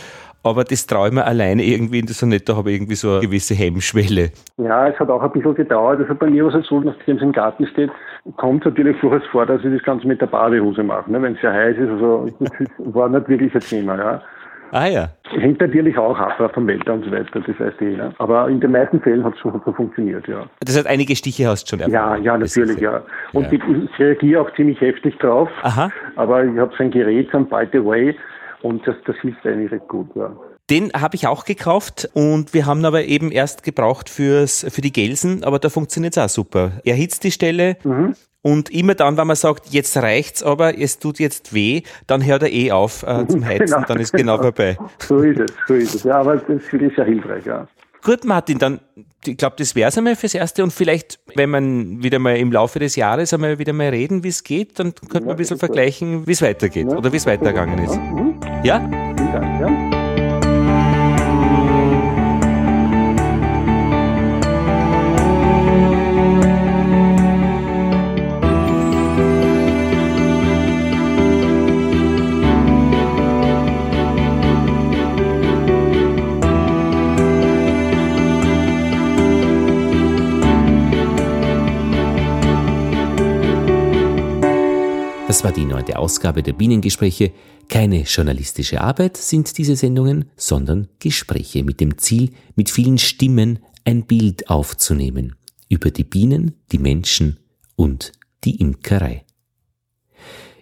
[0.43, 3.21] Aber das traue ich mir alleine irgendwie so nicht, da habe ich irgendwie so eine
[3.21, 4.29] gewisse Hemmschwelle.
[4.57, 6.01] Ja, es hat auch ein bisschen gedauert.
[6.01, 7.89] Also bei mir war es halt so, nachdem es im Garten steht,
[8.37, 11.21] kommt natürlich durchaus vor, dass ich das Ganze mit der Badehose mache, ne?
[11.21, 11.89] wenn es sehr heiß ist.
[11.89, 12.51] Also das
[12.93, 14.21] war nicht wirklich ein Thema, ja.
[14.73, 15.09] Ah ja.
[15.29, 17.97] Hängt natürlich auch ab vom Wetter und so weiter, das heißt eh.
[17.97, 18.13] Ne?
[18.19, 20.45] Aber in den meisten Fällen hat es schon so funktioniert, ja.
[20.61, 22.23] Das heißt, einige Stiche hast du schon erfahren.
[22.23, 23.03] Ja, ja, natürlich, ja.
[23.33, 23.59] Und ja.
[23.59, 25.49] ich reagiere auch ziemlich heftig drauf.
[25.63, 25.89] Aha.
[26.15, 28.15] Aber ich habe so ein Gerät, so ein By the Way,
[28.61, 30.31] und das, das hilft eigentlich recht gut, ja.
[30.71, 34.93] Den habe ich auch gekauft und wir haben aber eben erst gebraucht fürs, für die
[34.93, 36.71] Gelsen, aber da funktioniert es auch super.
[36.85, 38.15] Er hitzt die Stelle mhm.
[38.41, 42.43] und immer dann, wenn man sagt, jetzt reicht's, aber es tut jetzt weh, dann hört
[42.43, 44.77] er eh auf äh, zum Heizen, genau, dann ist genau, genau vorbei.
[44.99, 46.03] So ist es, so ist es.
[46.03, 47.67] Ja, aber das ist wirklich sehr hilfreich, ja.
[48.01, 48.79] Gut, Martin, dann,
[49.25, 52.49] ich glaube, das wäre es einmal fürs Erste und vielleicht, wenn man wieder mal im
[52.49, 55.35] Laufe des Jahres einmal wieder mal reden, wie es geht, dann könnte ja, man ein
[55.35, 56.97] bisschen vergleichen, wie es weitergeht ja.
[56.97, 57.99] oder wie es weitergegangen ist.
[58.63, 58.79] Ja?
[58.79, 59.15] Mhm.
[59.17, 59.90] Vielen Dank, ja.
[85.31, 87.31] Das war die neunte Ausgabe der Bienengespräche.
[87.69, 94.05] Keine journalistische Arbeit sind diese Sendungen, sondern Gespräche mit dem Ziel, mit vielen Stimmen ein
[94.05, 95.37] Bild aufzunehmen
[95.69, 97.39] über die Bienen, die Menschen
[97.77, 98.11] und
[98.43, 99.23] die Imkerei.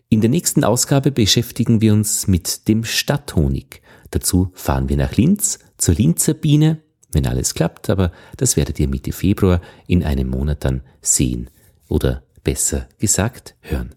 [0.07, 3.82] In der nächsten Ausgabe beschäftigen wir uns mit dem Stadthonig.
[4.11, 6.78] Dazu fahren wir nach Linz zur Linzer Biene,
[7.11, 11.49] wenn alles klappt, aber das werdet ihr Mitte Februar in einem Monat dann sehen
[11.88, 13.95] oder besser gesagt hören.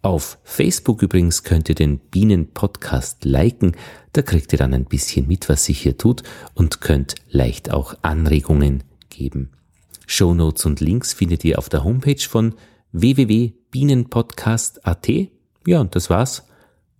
[0.00, 3.72] Auf Facebook übrigens könnt ihr den Bienen-Podcast liken.
[4.12, 6.22] Da kriegt ihr dann ein bisschen mit, was sich hier tut
[6.54, 9.50] und könnt leicht auch Anregungen geben.
[10.06, 12.54] Shownotes und Links findet ihr auf der Homepage von
[12.92, 15.08] www.bienenpodcast.at.
[15.66, 16.44] Ja, und das war's.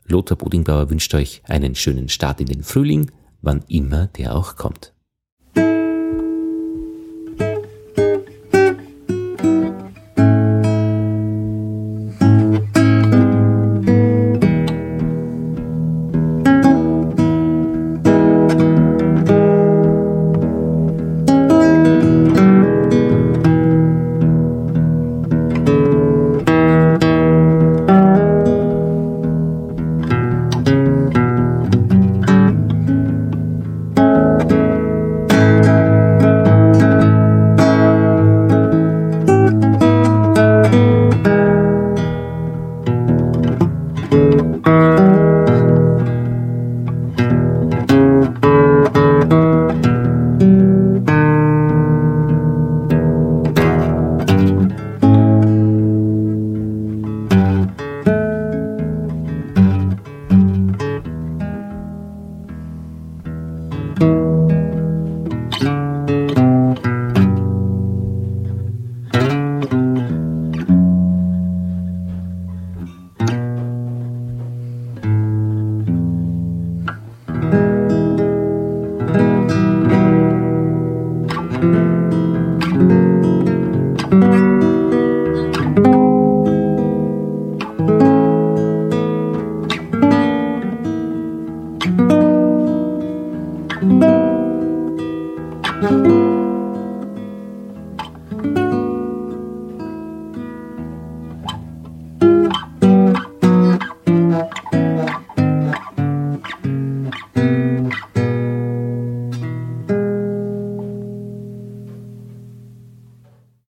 [0.07, 4.93] Lothar Bodingbauer wünscht euch einen schönen Start in den Frühling, wann immer der auch kommt.